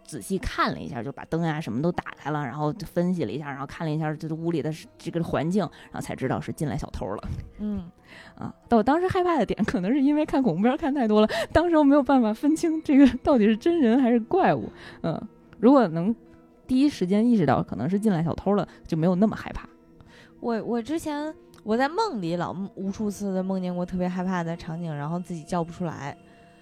[0.06, 7.28] 仔细看了一下，就把灯啊什么都打开了，然后就分析了一下，然后看了一下这个屋里的这个环境，然后才知道是进来小偷了
[7.60, 7.90] 嗯
[8.38, 8.54] 啊。
[8.70, 14.72] 但我当时害怕的点，可能是因为看恐怖片看太多了，当时我没有办法分清这个 到底是真人还是怪物。
[15.02, 15.20] 嗯，
[15.60, 16.16] 如果能
[16.68, 19.68] 第一时间意识到可能是进来小偷了，就没有那么害怕。
[20.40, 21.34] 我我之前
[21.64, 26.16] 我在梦里老无数次的梦见过特别害怕的场景，然后自己叫不出来。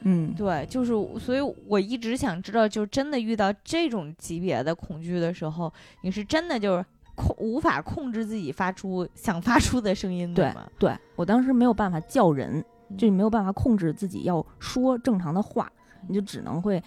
[0.04, 6.86] 嗯，对，就是所以，我一直想知道，就真的遇到这种级别的恐惧的时候，你是真的就是
[7.16, 10.68] 控无法控制自己发出想发出的声音对吗？
[10.78, 12.64] 对我当时没有办法叫人，
[12.98, 15.72] 就你嗯没有办法控制自己要说正常的话，
[16.08, 16.82] 你就只能会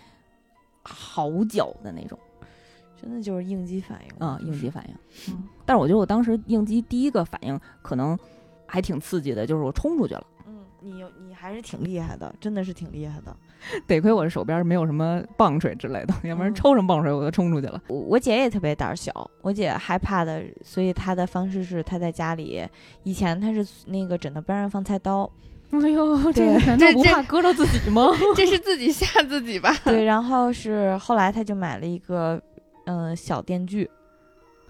[0.83, 2.19] 嚎叫的那种
[3.01, 5.35] 真的就是应激反应啊、就是应激反应。
[5.35, 8.19] 嗯但是我觉得我当时应激第一个反应可能
[8.67, 10.27] 还挺刺激的，就是我冲出去了。
[10.87, 13.37] 嗯，你有你还是挺厉害的，真的是挺厉害的。
[13.87, 17.81] 得亏我这手边没有什么棒槌之类的，要不然嗯抽上棒槌我就冲出去了。
[17.89, 22.63] 我我姐也特别胆儿小，我姐害怕的，所以她的方式是她在家里，
[23.03, 25.29] 以前她是那个枕头边上放菜刀，
[25.71, 28.09] 哎呦，这对难道这这不怕割着自己吗？
[28.37, 29.75] 这是 自己吓自己吧？
[29.85, 32.41] 对，然后是后来她就买了一个
[32.85, 33.91] 嗯、小电锯，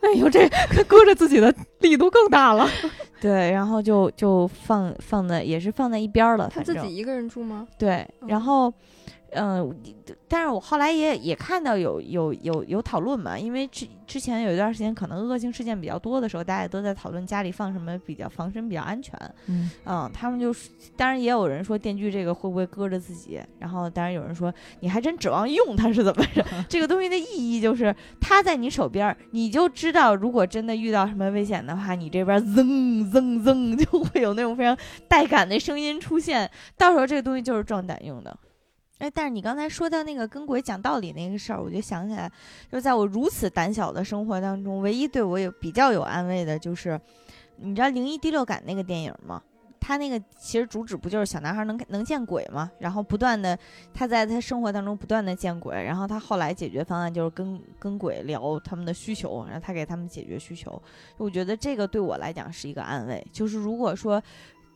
[0.07, 0.49] 哎呦，这
[0.87, 2.69] 搁着自己的力度更大了。
[3.21, 7.67] 对，然后就就放放在也是放在一边了，他自己一个人住吗？
[7.79, 8.73] 对，然嗯后，
[9.33, 9.77] 嗯、
[10.29, 19.19] 但是我后来也也看到有有有有讨论嘛，因为之之前有一段时间可能恶性事件比较多的时候，大家都在讨论家里放什么比较防身比较安全。
[19.47, 26.45] 嗯，嗯，他们就是，当然也有人说电锯这个会不会搁着自己，然后当然有人说你还真指望用它是怎么着？
[26.69, 34.77] 这个东西的意义就是它在你手边儿，你就知道如果真的遇到什么危险的话，你这边噌噌噌就会有那种非常
[35.09, 38.37] 带感的声音出现，到时候这个东西就是壮胆用的。
[38.99, 42.33] 哎，但是你刚才说到那个跟鬼讲道理那个事儿，我就想起来，
[42.73, 46.99] 就在我如此胆小的生活当中，唯一对我有比较有安慰的就是，
[47.57, 49.43] 你知道《灵异第六感》那个电影吗？
[49.79, 52.73] 他那个其实主旨不就是小男孩能能见鬼吗？
[52.79, 53.57] 然后不断的
[53.93, 60.83] 他在他生活当中不断的见鬼，然后他后来解决方案就是跟跟鬼聊他们的需求，然后他给他们解决需求。
[61.19, 64.21] 我觉得这个对我来讲是一个安慰，就是如果说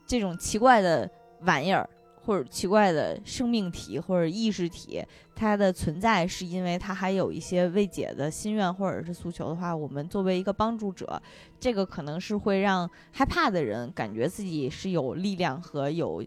[0.07, 1.11] 这种奇怪的
[1.41, 1.89] 玩意儿。
[2.23, 5.03] 或者奇怪的生命体或者意识体，
[5.35, 11.21] 它的存在是因为它还有一些未解的心愿或者是诉求的话，我们作为一个帮助者，
[11.59, 16.23] 这个可能是会让害怕的人感觉自己是有力量和有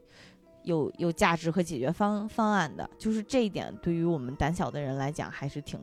[0.64, 2.90] 有有价值和解决方方案的。
[2.98, 5.80] 就是这一点，对于我们胆小的人来讲，还是挺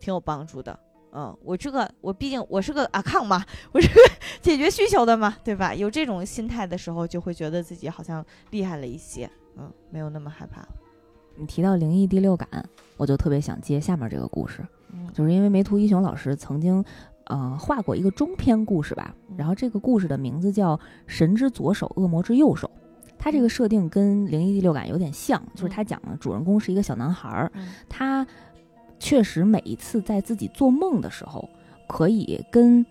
[0.00, 0.78] 挺有帮助的。
[1.16, 3.42] 嗯，我这个我毕竟我是个阿康嘛，
[3.72, 4.00] 我是个
[4.42, 5.74] 解决需求的嘛，对吧？
[5.74, 10.68] 有这种心态的时候，就会觉得自己好像厉害了一些，嗯，没有那么害怕了。
[11.34, 12.46] 你提到灵异第六感，
[12.98, 14.62] 我就特别想接下面这个故事，
[14.92, 16.84] 嗯就是因为梅图一雄老师曾经，
[17.24, 22.68] 呃，画过一个中篇故事吧，嗯然后这个故事的名字叫《神之左手，恶魔之右手》。
[23.18, 28.24] 它这个设定跟灵异第六感有点像，就是他讲的主人公是一个小男孩儿，嗯他
[28.98, 31.48] 确实每一次在自己做梦的时候，
[31.86, 32.84] 可以跟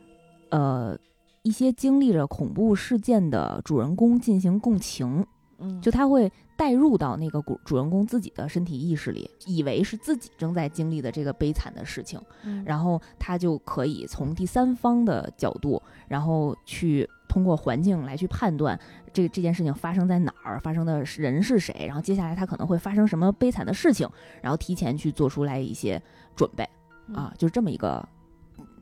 [0.49, 0.97] 呃
[1.41, 5.25] 一些经历着恐怖事件的主人公进行共情，
[5.59, 12.63] 嗯，就他会带入到那个主主人公自己的身体意识里，以为是自己正在经历的这个悲惨的事情，嗯。
[12.65, 18.79] 然后他就可以从第三方的角度，然后去通过环境来去判断
[19.15, 24.07] 这这件事情发生在哪儿，发生的人是谁，然后接下来他可能会发生什么悲惨的事情，
[24.41, 26.01] 然后提前去做出来一些
[26.35, 26.67] 准备
[27.13, 28.05] 啊，就是这么一个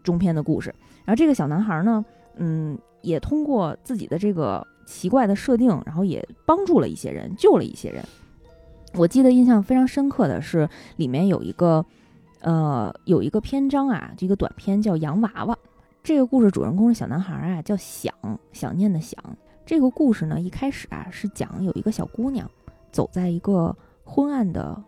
[0.01, 0.73] 中篇的故事。
[1.05, 2.03] 然后这个小男孩呢，
[2.37, 8.03] 嗯，也通过自己的这个奇怪的设定，然后也帮助了一些人，救了一些人。
[8.95, 11.85] 我记得印象非常深刻的是，里面有一个，
[12.41, 15.53] 呃，有一个篇章啊，这个短篇叫《洋娃娃》。
[16.03, 18.13] 这个故事主人公是小男孩啊，叫想，
[18.51, 19.17] 想念的想。
[19.65, 22.49] 这个故事呢，一开始啊是讲有一个小姑娘
[22.91, 24.81] 走在一个昏暗的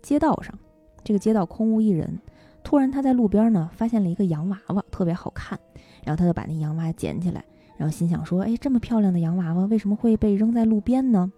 [0.00, 0.58] 街道上，
[1.04, 2.18] 这个街道空无一人。
[2.64, 5.58] 突然，她在路边呢发现了一个洋娃娃，特别好看，
[6.04, 7.44] 然后她就把那洋娃娃捡起来，
[7.76, 11.30] 然后心想说：“哎，这么漂亮的洋娃娃为什么会被扔在路边呢？”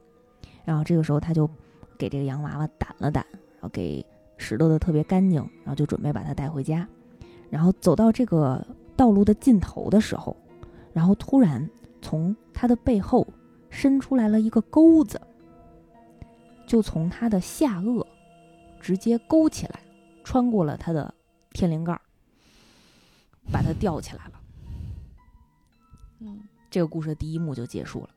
[0.64, 1.48] 然后这个时候，她就
[1.98, 4.04] 给这个洋娃娃掸了掸，然后给
[4.36, 6.86] 拾掇的特别干净，然后就准备把它带回家。
[7.50, 8.64] 然后走到这个
[8.94, 10.36] 道路的尽头的时候，
[10.92, 11.68] 然后突然
[12.02, 13.26] 从他的背后
[13.68, 15.20] 伸出来了一个钩子，
[16.66, 18.06] 就从他的下颚
[18.80, 19.80] 直接勾起来，
[20.22, 21.12] 穿过了他的
[21.50, 22.00] 天灵盖儿，
[23.52, 24.40] 把他吊起来了。
[26.20, 26.40] 嗯
[26.70, 28.10] 这个故事的第一幕就结束了。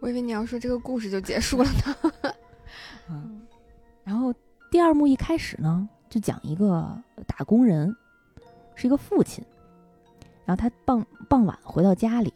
[0.00, 2.34] 我以为你要说这个故事就结束了呢。
[3.08, 3.46] 嗯，
[4.02, 4.32] 然后
[4.70, 6.96] 第二幕一开始呢，就讲一个
[7.26, 7.94] 打工人，
[8.74, 9.44] 是一个父亲，
[10.44, 12.32] 然后他傍傍晚回到家里，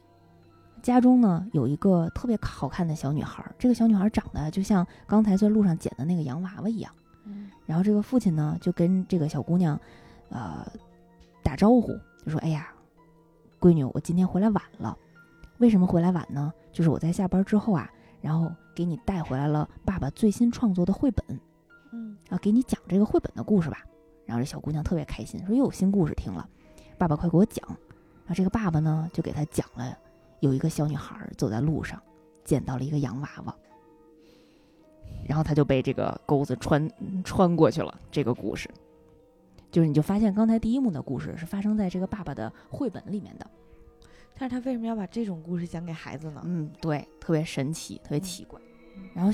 [0.83, 6.93] 家中呢有一个特别好看的小女孩儿，这个小女孩儿长得就像刚才在路上捡的那个洋娃娃一样。
[7.25, 9.79] 嗯然后这个父亲呢就跟这个小姑娘，
[10.31, 10.67] 呃，
[11.43, 11.89] 打招呼，
[12.25, 12.69] 就说：“哎呀，
[13.61, 14.97] 闺女，我今天回来晚了。
[15.59, 16.51] 为什么回来晚呢？
[16.73, 17.91] 就是我在下班之后啊，
[18.23, 21.41] 然后给你带回来了爸爸最新创作的绘本，
[21.93, 23.85] 嗯啊，给你讲这个绘本的故事吧。”
[24.25, 26.49] 然后这小姑娘特别开心，说：“又有新故事听了，
[26.97, 27.67] 爸爸快给我讲。”
[28.25, 29.99] 然后这个爸爸呢就给她讲了，
[30.41, 32.01] 有一个小女孩儿走在路上，
[32.45, 33.55] 捡到了一个洋娃娃。
[35.27, 36.91] 然后她就被这个钩子穿
[37.25, 37.99] 穿过去了。
[38.11, 38.69] 这个故事，
[39.71, 43.47] 就是你就发现刚才第一幕的故事是发生在这个爸爸的绘本里面的。
[44.39, 46.41] 但是他为什么要把这种故事讲给孩子呢？
[46.45, 48.61] 嗯，对，特别神奇，特别嗯奇怪。
[49.13, 49.33] 然后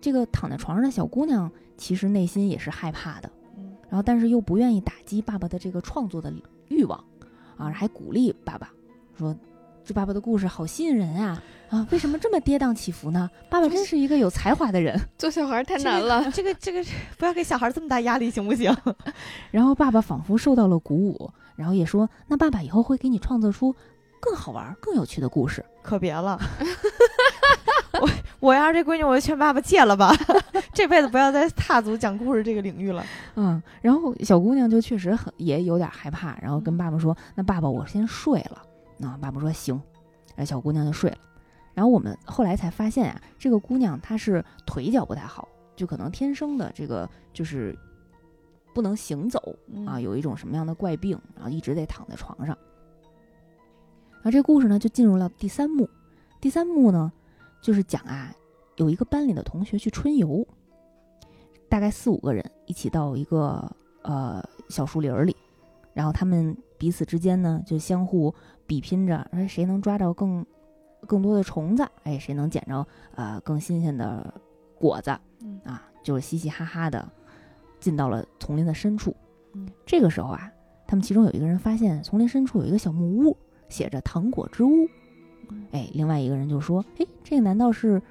[0.00, 6.32] 这个躺在床上的小姑娘其实内心也是害怕的，嗯然后但是又不愿意打击爸爸的这个创作的
[6.68, 7.04] 欲望，
[7.56, 8.72] 啊，还鼓励爸爸
[9.16, 9.36] 说
[9.88, 11.42] ：“这爸爸的故事好吸引人啊！
[11.70, 13.30] 啊，为什么这么跌宕起伏呢？
[13.48, 15.00] 爸爸真是一个有才华的人。
[15.16, 16.30] 做小孩太难了。
[16.30, 16.84] 这个这个
[17.16, 18.70] 不要给小孩这么大压力，行不行？
[19.50, 23.74] 然后爸爸仿佛受到了鼓舞，然后也说：“那爸爸以后会给你创作出
[24.20, 25.64] 更好玩、更有趣的故事。
[25.80, 26.38] 可别了，
[27.98, 28.10] 我
[28.40, 30.14] 我要是这闺女，我就劝爸爸戒了吧，
[30.74, 33.02] 这辈子不要再踏足讲故事这个领域了。”
[33.36, 38.64] 嗯，然后小姑娘就确实很也有点害怕，然后跟爸爸说：“那爸爸，我先睡了。”
[38.98, 39.80] 那爸爸说：“行。”
[40.36, 41.18] 然后小姑娘就睡了。
[41.74, 47.76] 然后我们后来才发现啊，这个姑娘她是腿脚不太好，就可能天生的这个就是
[48.74, 49.40] 不能行走
[49.86, 52.56] 啊，有一种什么样的怪病，然后一直得躺在床上。
[54.14, 55.88] 然后这故事呢就进入了第三幕，
[56.40, 57.12] 第三幕呢
[57.62, 58.34] 就是讲啊，
[58.76, 60.46] 有一个班里的同学去春游，
[61.68, 63.70] 大概四五个人一起到一个
[64.02, 65.36] 呃小树林里，
[65.94, 68.34] 然后他们彼此之间呢就相互
[68.68, 70.46] 比拼着，说谁能抓到更。
[71.06, 74.34] 更多的虫子，哎，谁能捡着呃更新鲜的
[74.74, 75.16] 果子？
[75.44, 77.08] 嗯啊，就是嘻嘻哈哈的
[77.78, 79.14] 进到了丛林的深处。
[79.54, 80.50] 嗯，这个时候啊，
[80.88, 83.36] 他们其中有一个人发现丛林深处有一个小木屋，
[83.68, 84.88] 写着“糖果之屋”。
[85.70, 88.02] 哎，另外一个人就说：“哎，这个难道是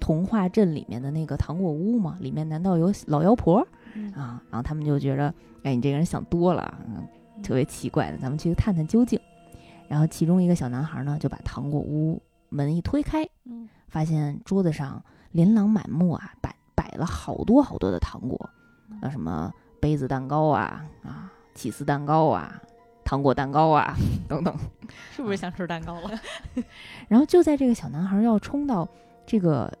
[0.00, 2.16] 童话镇里面的那个糖果屋吗？
[2.22, 3.60] 里面难道有老妖婆？”
[4.16, 5.32] 啊，然后他们就觉着
[5.62, 7.06] ：“哎，你这个人想多了，嗯，
[7.42, 9.20] 特别奇怪的，咱们去探探究竟。”
[9.90, 12.22] 然后其中一个小男孩呢，就把糖果屋。
[12.52, 18.50] 门一推开，嗯，发现桌子上琳琅满目啊，摆摆了好多好多的糖果，
[19.00, 22.60] 啊，什么杯子蛋糕啊，啊，起司蛋糕啊，
[23.04, 23.94] 糖果蛋糕啊，
[24.28, 24.52] 等等，
[25.12, 26.10] 是不是想吃蛋糕了？
[27.06, 28.88] 然后就在这个小男孩要冲到
[29.24, 29.72] 这个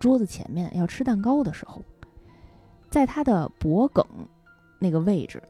[0.00, 1.80] 桌子前面要吃蛋糕的时候，
[2.90, 4.04] 在他的脖梗
[4.80, 5.40] 那个位置，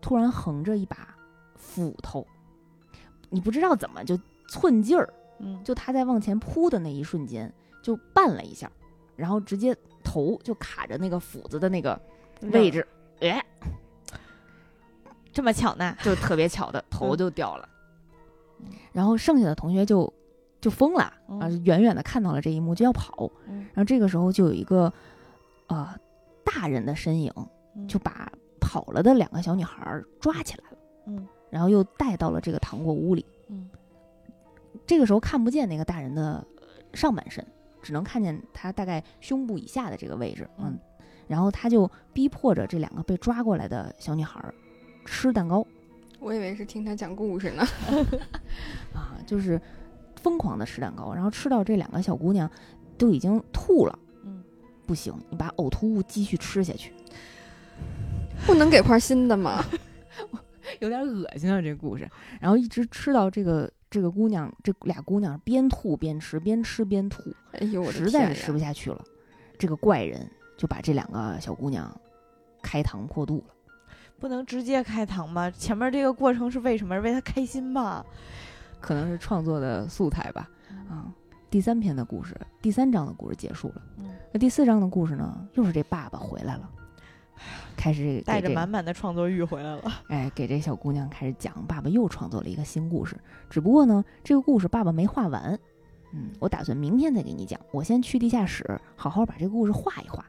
[0.00, 1.14] 突然横着一把
[1.54, 2.26] 斧头，
[3.32, 4.16] 你不知道怎么就
[4.48, 5.12] 寸劲儿。
[5.40, 7.52] 嗯，就他在往前扑的那一瞬间，
[7.82, 8.70] 就绊了一下，
[9.16, 12.00] 然后直接头就卡着那个斧子的那个
[12.52, 12.86] 位置，
[13.20, 13.44] 哎，
[15.32, 15.96] 这么巧呢？
[16.02, 17.68] 就特别巧的 头就掉了。
[18.92, 20.12] 然后剩下的同学就
[20.60, 23.28] 就疯了啊，远远的看到了这一幕就要跑。
[23.46, 24.92] 然后这个时候就有一个
[25.66, 25.92] 呃
[26.44, 27.32] 大人的身影，
[27.88, 28.30] 就把
[28.60, 33.68] 跑了的两个小女孩抓起来了，嗯，然后又带到了这个糖果屋里，嗯。
[34.86, 36.42] 这个时候看不见那个大人的
[36.94, 37.46] 上半身，
[37.82, 40.48] 只能看见他大概胸部以下的这个位置。
[40.56, 40.78] 嗯，
[41.28, 44.42] 然后他就逼迫着这两个被抓过来的小女孩
[45.04, 45.64] 吃蛋糕。
[46.20, 47.62] 我以为是听他讲故事呢。
[48.94, 49.60] 啊，就是
[50.16, 52.50] 疯狂的吃蛋糕，然后吃到这两个小姑娘
[52.96, 53.98] 都已经吐了。
[54.24, 54.42] 嗯，
[54.86, 56.94] 不行，你把呕吐物继续吃下去。
[58.46, 59.62] 不能给块新的吗？
[60.80, 62.08] 有点恶心啊，这故事。
[62.40, 63.70] 然后一直吃到这个。
[63.92, 69.04] 这个姑娘，这俩姑娘边吐边吃，边吃边吐，哎呦，我实在是吃不下去了。
[69.58, 71.94] 这个怪人就把这两个小姑娘
[72.62, 73.54] 开膛破肚了。
[74.18, 75.50] 不能直接开膛吧？
[75.50, 76.94] 前面这个过程是为什么？
[76.94, 78.02] 是为他开心吧？
[78.80, 80.48] 可能是创作的素材吧。
[80.88, 81.12] 啊，
[81.50, 83.82] 第三篇的故事，第三章的故事结束了。
[84.32, 85.46] 那第四章的故事呢？
[85.52, 86.70] 又是这爸爸回来了。
[87.82, 93.16] 开始带着满满的创作欲回来了， 哎，给这小姑娘开始讲，爸爸又创作了一个新故事。
[93.50, 95.58] 只不过呢，这个故事爸爸没画完，
[96.12, 97.60] 嗯，我打算明天再给你讲。
[97.72, 100.24] 我先去地下室，好好把这个故事画一画。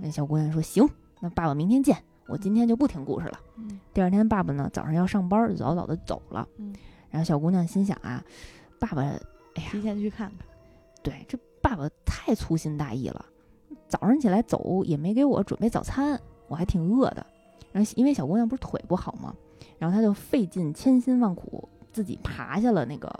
[0.00, 0.88] 那小姑娘说：“行，
[1.18, 2.00] 那爸爸明天见。
[2.28, 3.40] 我今天就不听故事了。”
[3.92, 6.46] 第二天，爸爸呢早上要上班，就早早的走了。
[7.10, 8.22] 然后小姑娘心想啊，
[8.78, 10.46] 爸爸，哎呀，提前去看看。
[11.02, 13.26] 对，这爸爸太粗心大意了，
[13.88, 16.20] 早上起来走也没给我准备早餐。
[16.48, 17.26] 我还挺饿的，
[17.72, 19.34] 然后因为小姑娘不是腿不好吗？
[19.78, 23.12] 然后她就费尽千辛万苦，自己爬下了那个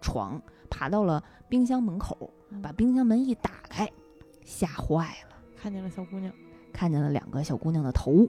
[0.00, 2.30] 床，爬到了冰箱门口，
[2.62, 3.90] 把冰箱门一打开，
[4.44, 6.32] 吓坏了，看见了小姑娘，
[6.72, 8.26] 看见了两个小姑娘的头，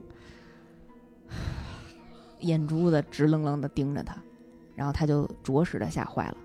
[2.40, 4.16] 眼珠子直愣愣的盯着她，
[4.76, 6.36] 然后她就着实的吓坏了，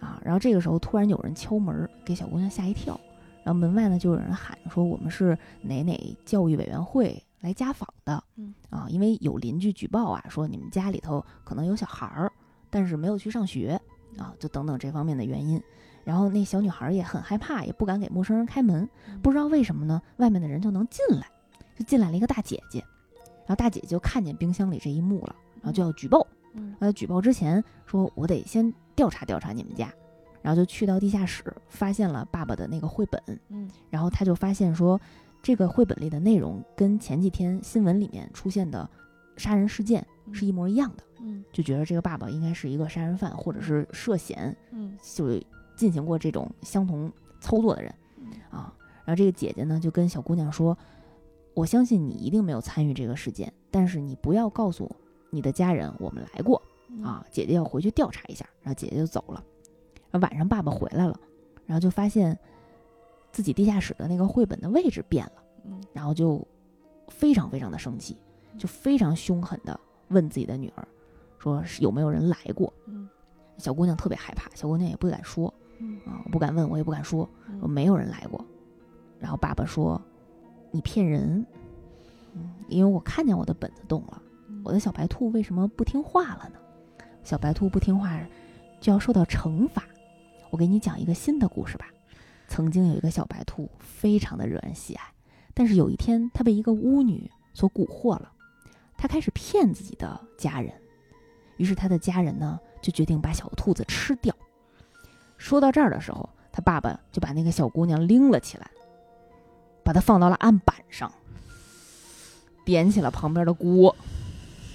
[0.00, 0.20] 啊！
[0.24, 2.98] 然后这个时候突然有人敲门，给小姑娘吓一跳，
[3.44, 12.32] 然后门外呢就有人喊说：“我们是哪哪教育委员会。”来家访的，嗯啊，因为有邻居举报啊，说你们家里头可能有小孩儿，
[12.68, 13.80] 但是没有去上学
[14.16, 15.62] 啊，就等等这方面的原因。
[16.04, 18.88] 然后那小女孩也很害怕，也不敢给陌生人开门，
[19.22, 21.26] 不知道为什么呢，外面的人就能进来，
[21.76, 22.80] 就进来了一个大姐姐，
[23.46, 26.26] 然后大姐姐就看见冰箱里这一幕了，然后就要举报。
[26.54, 29.92] 嗯，呃，举报之前说，我得先调查调查你们家，
[30.42, 33.22] 然后就去到地下室，发现了爸爸的那个绘本。
[33.48, 35.00] 嗯，然后他就发现说。
[35.42, 38.88] 这个绘本里的内容跟前几天新闻里面出现的
[39.36, 45.40] 杀人事件是一模一样的，嗯就觉得这个爸爸应该是一个杀人犯或者是涉嫌嗯就
[45.76, 47.10] 进行过这种相同
[47.40, 48.74] 操作的人嗯啊。
[49.04, 50.76] 然后这个姐姐呢就跟小姑娘说
[51.54, 54.90] ：“我相信你一定没有参与这个事件，但是你不要告诉
[55.30, 56.60] 你的家人我们来过
[56.90, 57.24] 嗯啊。
[57.30, 59.42] 姐姐要回去调查一下。”然后姐姐就走了。
[60.10, 61.18] 然后晚上爸爸回来了，
[61.64, 62.38] 然后就发现
[63.32, 66.46] 自己地下室的那个绘本的位置变了，嗯然后就
[67.08, 68.16] 非常非常的生气，
[68.58, 70.86] 就非常凶狠的问自己的女儿
[71.38, 73.08] 说：“是有没有人来过？”嗯
[73.58, 78.44] 小姑娘特别害怕，小姑娘也不敢说嗯啊，我不敢问，我也不敢说，嗯说没有人来过。
[79.18, 80.00] 然后爸爸说
[80.70, 81.44] ：“你骗人，
[82.34, 84.22] 嗯，因为我看见我的本子动了，
[84.64, 86.58] 我的小白兔为什么不听话了呢？
[87.24, 88.16] 小白兔不听话
[88.80, 89.82] 就要受到惩罚。
[90.50, 91.86] 我给你讲一个新的故事吧。
[92.48, 95.04] 曾经有一个小白兔，非常的惹人喜爱，
[95.54, 98.32] 但是有一天，它被一个巫女所蛊惑了，
[98.96, 100.72] 它开始骗自己的家人，
[101.58, 104.34] 于是他的家人呢就决定把小兔子吃掉。
[105.36, 108.68] 说到这儿的时候，他爸爸就把那个小姑娘拎了起来，
[109.84, 111.12] 把她放到了案板上，
[112.64, 113.94] 点起了旁边的锅。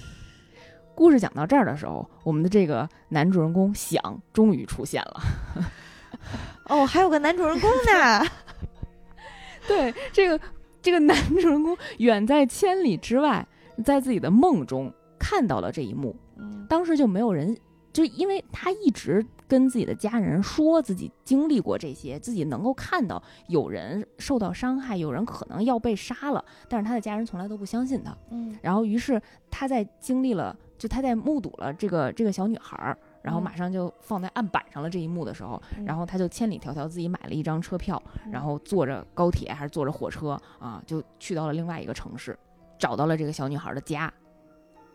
[0.94, 5.20] 故事讲到这儿的时候，我们的这个男主人公想终于出现了。
[6.68, 8.26] 哦，还有个男主人公呢。
[9.66, 10.40] 对，这个
[10.82, 13.46] 这个男主人公远在千里之外，
[13.84, 16.14] 在自己的梦中看到了这一幕。
[16.36, 17.56] 嗯当时就没有人，
[17.92, 28.16] 就因为他一直跟自己的家人说自己经历过这些，自己能够看到有人受到伤害，有人可能要被杀了，但是他的家人从来都不相信他。
[28.30, 42.38] 嗯然后，于是他在经历了，就他在目睹了这个这个小女孩儿，然后嗯马上就放在案板上了这一幕的时候，嗯然后他就千里迢迢自己买了一张车票，嗯然后坐着高铁还是坐着火车啊，就去到了另外一个城市，
[42.78, 44.12] 找到了这个小女孩的家。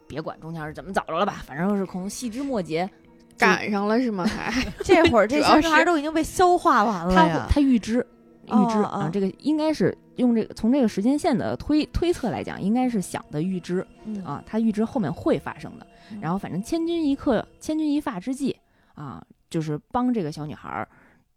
[0.08, 2.90] 别管中间是怎么找着了吧，反正是从细枝末节，
[3.38, 4.26] 赶上了是吗？
[4.26, 4.52] 还
[4.84, 7.48] 这会儿这小女孩都已经被消化完了。
[7.50, 8.06] 他预知
[8.50, 15.86] 预知哦啊，哦这个应该是用这个从这个时间线的推推测来讲，应该是想的预知嗯啊，他预知后面会发生的。
[16.12, 18.56] 嗯然后反正千钧一刻、千钧一发之际
[18.96, 20.88] 啊，就是帮这个小女孩儿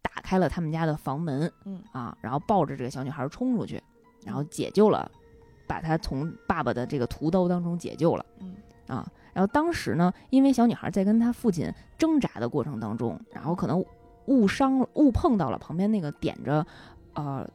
[0.01, 3.79] 打开了他们家的房门，嗯啊，然后抱着这个小女孩儿冲出去，
[4.25, 5.09] 然后解救了，
[5.67, 8.25] 把她从爸爸的这个屠刀当中解救了。
[8.39, 8.55] 嗯
[8.87, 13.85] 啊，然后当时呢，因为小女孩在跟她父亲挣扎的过程当中，然后可能
[14.25, 16.65] 误伤误碰到了旁边那个点着
[17.13, 17.47] 呃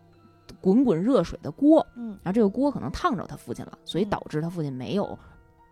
[0.61, 5.19] 滚滚热水的锅，嗯然后这个锅可能烫着他父亲了，所以嗯导致他父亲没有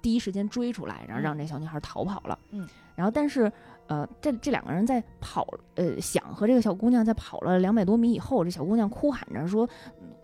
[0.03, 2.39] 第一时间追出来，然后让嗯这小女孩逃跑了。
[2.51, 3.51] 嗯，然后但是
[3.89, 9.68] 呃，这这两个人在跑，呃，想和这个小姑娘在跑了两百多米以后，这小姑娘哭喊着说：“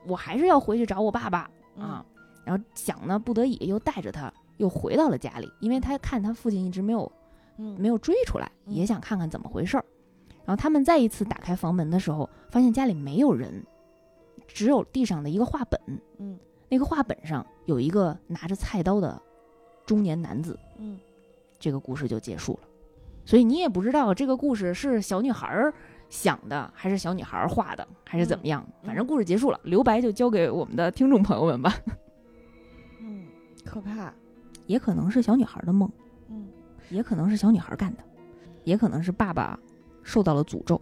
[0.07, 2.05] 我还是要回去找我爸爸嗯啊！”
[2.45, 7.11] 然后想呢，不得已又带着她又回到了家里，因为他看他父亲一直没有
[7.57, 9.85] 嗯没有追出来，嗯也想看看怎么回事儿。
[10.45, 13.65] 然后他们再一次打开房门的时候，发现家里没有人，
[14.47, 15.81] 只有地上的一个画本。
[16.19, 16.39] 嗯
[16.69, 19.21] 那个画本上有一个拿着菜刀的
[19.85, 20.59] 中年男子。
[20.79, 20.99] 嗯
[21.59, 22.69] 这个故事就结束了。
[23.25, 25.73] 所以你也不知道这个故事是小女孩儿
[26.09, 28.67] 想的，还是小女孩儿画的，还是怎么样。
[28.83, 31.75] 嗯反正故事结束了，留白就交给我们的听众朋友们吧。
[33.01, 33.27] 嗯，
[33.65, 34.13] 可怕。
[34.67, 35.91] 也可能是小女孩的梦，
[36.29, 36.49] 嗯，
[36.89, 38.03] 也可能是小女孩干的，
[38.65, 39.59] 也可能是爸爸
[40.03, 40.81] 受到了诅咒。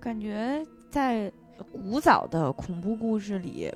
[0.00, 1.30] 感觉在
[1.72, 3.72] 古早的恐怖故事里，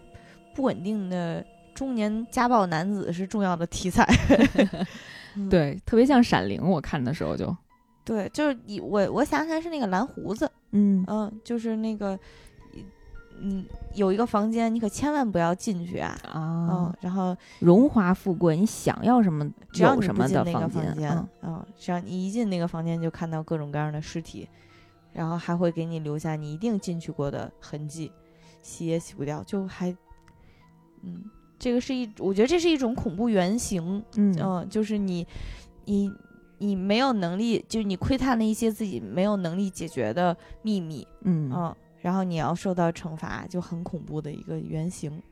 [0.55, 4.07] 不稳定的中年家暴男子是重要的题材。
[5.39, 7.55] 嗯对，特别像《闪灵》，我看的时候就，
[8.07, 12.19] 对，就是你我我想起来是那个蓝胡子，嗯嗯，就是那个，
[13.39, 16.19] 嗯，有一个房间，你可千万不要进去啊。
[16.33, 24.49] 嗯啊，，然后荣华富贵，你想要什么只要有什么的你不进那个房房间，嗯嗯，只要你一进那个房间，就看到各种各样的尸体，
[25.17, 28.13] 然后还会给你留下你一定进去过的痕迹，
[28.61, 29.91] 洗也洗不掉，就还，
[31.03, 31.25] 嗯，
[31.59, 35.27] 这个是一，我觉得这是一种恐怖原型，嗯嗯，就是你，
[35.87, 36.13] 你，
[36.59, 45.23] 你没有能力，就是你窥探了一些自己没有能力解决的秘密，嗯嗯，然后你要受到惩罚，就很恐怖的一个原型，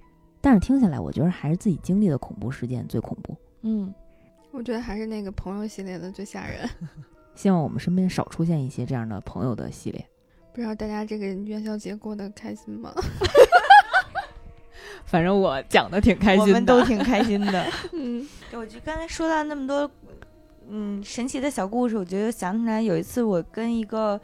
[0.41, 3.37] 但是听下来，我觉得还是自己经历的恐怖事件最恐怖。
[3.61, 3.95] 嗯，
[4.51, 6.67] 我觉得还是那个朋友系列的最吓人。
[7.35, 10.05] 希望我们身边少出现一些这样的朋友的系列。
[10.53, 12.95] 不知道大家这个元宵节过得开心吗？
[15.05, 17.67] 反正我讲的挺开心我们都挺开心的。
[17.93, 19.91] 嗯，对我就刚才说到那么多，
[20.69, 24.19] 嗯，神奇的小故事，我觉得想起来有一次我跟一个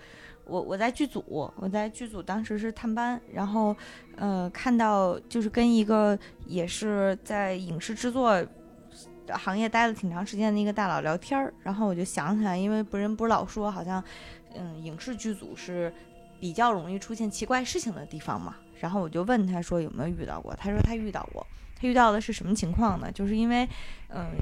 [0.46, 3.76] 我我在剧组，我在剧组当时是探班，然后
[4.16, 8.42] 呃看到就是跟一个也是在影视制作
[9.36, 14.02] 行业待了挺长时间的一个大佬聊天儿，然后我就想起来，因为不人不是老说好像，
[14.54, 15.92] 嗯，影视剧组是
[16.38, 18.56] 比较容易出现奇怪事情的地方嘛。
[18.80, 21.46] 然后我就问他说有没有遇到过，他说他遇到过。
[21.78, 23.10] 他遇到的是什么情况呢？
[23.10, 23.66] 就是因为，
[24.08, 24.32] 嗯，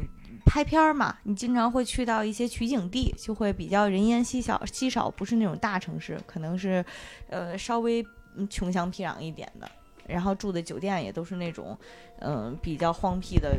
[0.44, 6.84] 拍片儿嘛，你经常会去到一些取景地，就会比较人烟稀少，稀少不是那种大城市，可能是，
[7.28, 8.04] 呃，稍微
[8.50, 9.70] 穷乡僻壤一点的。
[10.08, 11.78] 然后住的酒店也都是那种，
[12.20, 13.56] 嗯，比较荒僻的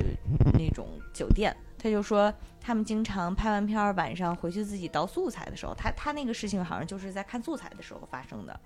[0.57, 1.55] 那种酒店。
[1.81, 8.59] 他就说，他们经常拍完片儿，晚上回去自己倒素材的时候，他他那个事情好像就是在看素材的时候发生的，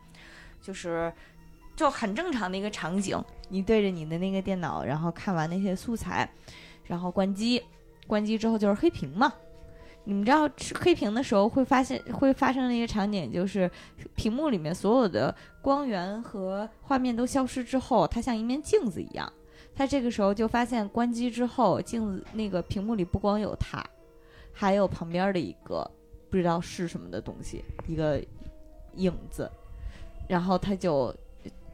[0.59, 1.13] 就是
[1.75, 3.23] 就很正常的一个场景。
[3.49, 6.27] 你对着你的那个电脑，然后看完那些素材，
[6.85, 7.61] 然后关机，
[8.07, 9.31] 关机之后就是黑屏嘛。
[10.05, 10.49] 你们知道
[10.79, 13.69] 黑屏的时候会发现 会发生的一个场景，就是
[14.15, 19.31] 屏幕里面所有的光源和画面都消失之后，它像一面镜子一样。
[19.75, 23.83] 他这个时候就发现关机之后，镜子那个屏幕里不光有他，
[24.51, 25.89] 还有旁边的一个
[26.29, 28.21] 不知道是什么的东西，一个
[28.97, 29.49] 影子，
[30.27, 31.11] 然后他就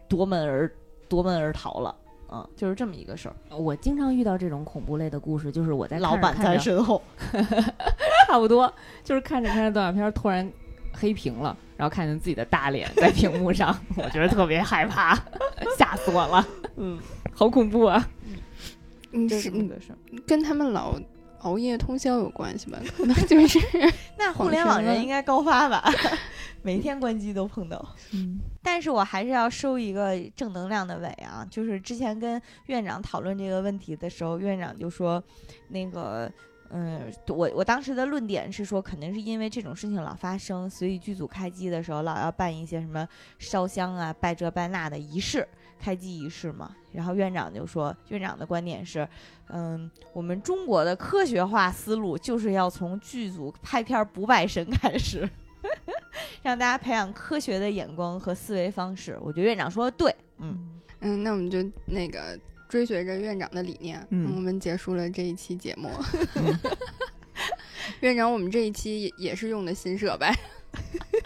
[0.07, 0.71] 夺门而
[1.09, 1.95] 夺门而逃了。
[2.31, 3.35] 嗯，就是这么一个事儿。
[3.49, 7.01] 我经常遇到这种恐怖类的故事，就是我在老板在身后。
[8.29, 8.71] 差不多
[9.03, 10.47] 就是看着看着动画片，突然
[10.93, 15.15] 黑屏了，然后看见自己的大脸在屏幕上， 我觉得特别害怕，
[15.75, 16.47] 吓死我了。
[16.77, 16.99] 嗯，
[17.33, 18.07] 好恐怖啊！
[19.11, 20.95] 嗯，是那个事儿，跟他们老
[21.39, 22.77] 熬夜通宵有关系吧？
[22.95, 23.59] 可能就是
[24.19, 25.83] 那互联网人应该高发吧？
[26.61, 27.83] 每天关机都碰到。
[28.13, 31.43] 嗯，但是我还是要收一个正能量的尾啊！
[31.49, 35.23] 就是之前跟院长讨论这个问题的时候，院长就说
[35.69, 36.31] 那个。
[36.71, 43.07] 嗯，我我当时的论点是说，肯定是因为这种事情老发生，所以剧组开机的时候老要办一些什么
[43.39, 45.47] 烧香啊、拜这拜那的仪式，
[45.79, 46.75] 开机仪式嘛。
[46.91, 49.07] 然后院长就说，院长的观点是，
[49.47, 55.27] 嗯，我们中国的科学化思路就是要从剧组拍片不拜神开始，
[56.43, 59.17] 让大家培养科学的眼光和思维方式。
[59.21, 62.39] 我觉得院长说的对，嗯嗯，那我们就那个。
[62.69, 65.89] 追随着院长的理念，嗯，我们结束了这一期节目。
[68.01, 70.27] 院长，我们这一期也也是用的新设备，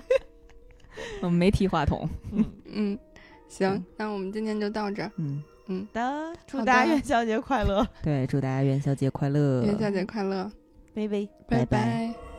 [1.22, 2.10] 我们没提话筒。
[2.32, 3.00] 嗯 嗯，
[3.50, 5.12] 行，那我们今天就到这儿。
[5.18, 7.86] 嗯嗯的，祝大家元宵节快乐。
[8.02, 10.50] 对，祝大家元宵节快乐，元宵节快乐，
[10.96, 12.33] 拜拜，拜拜。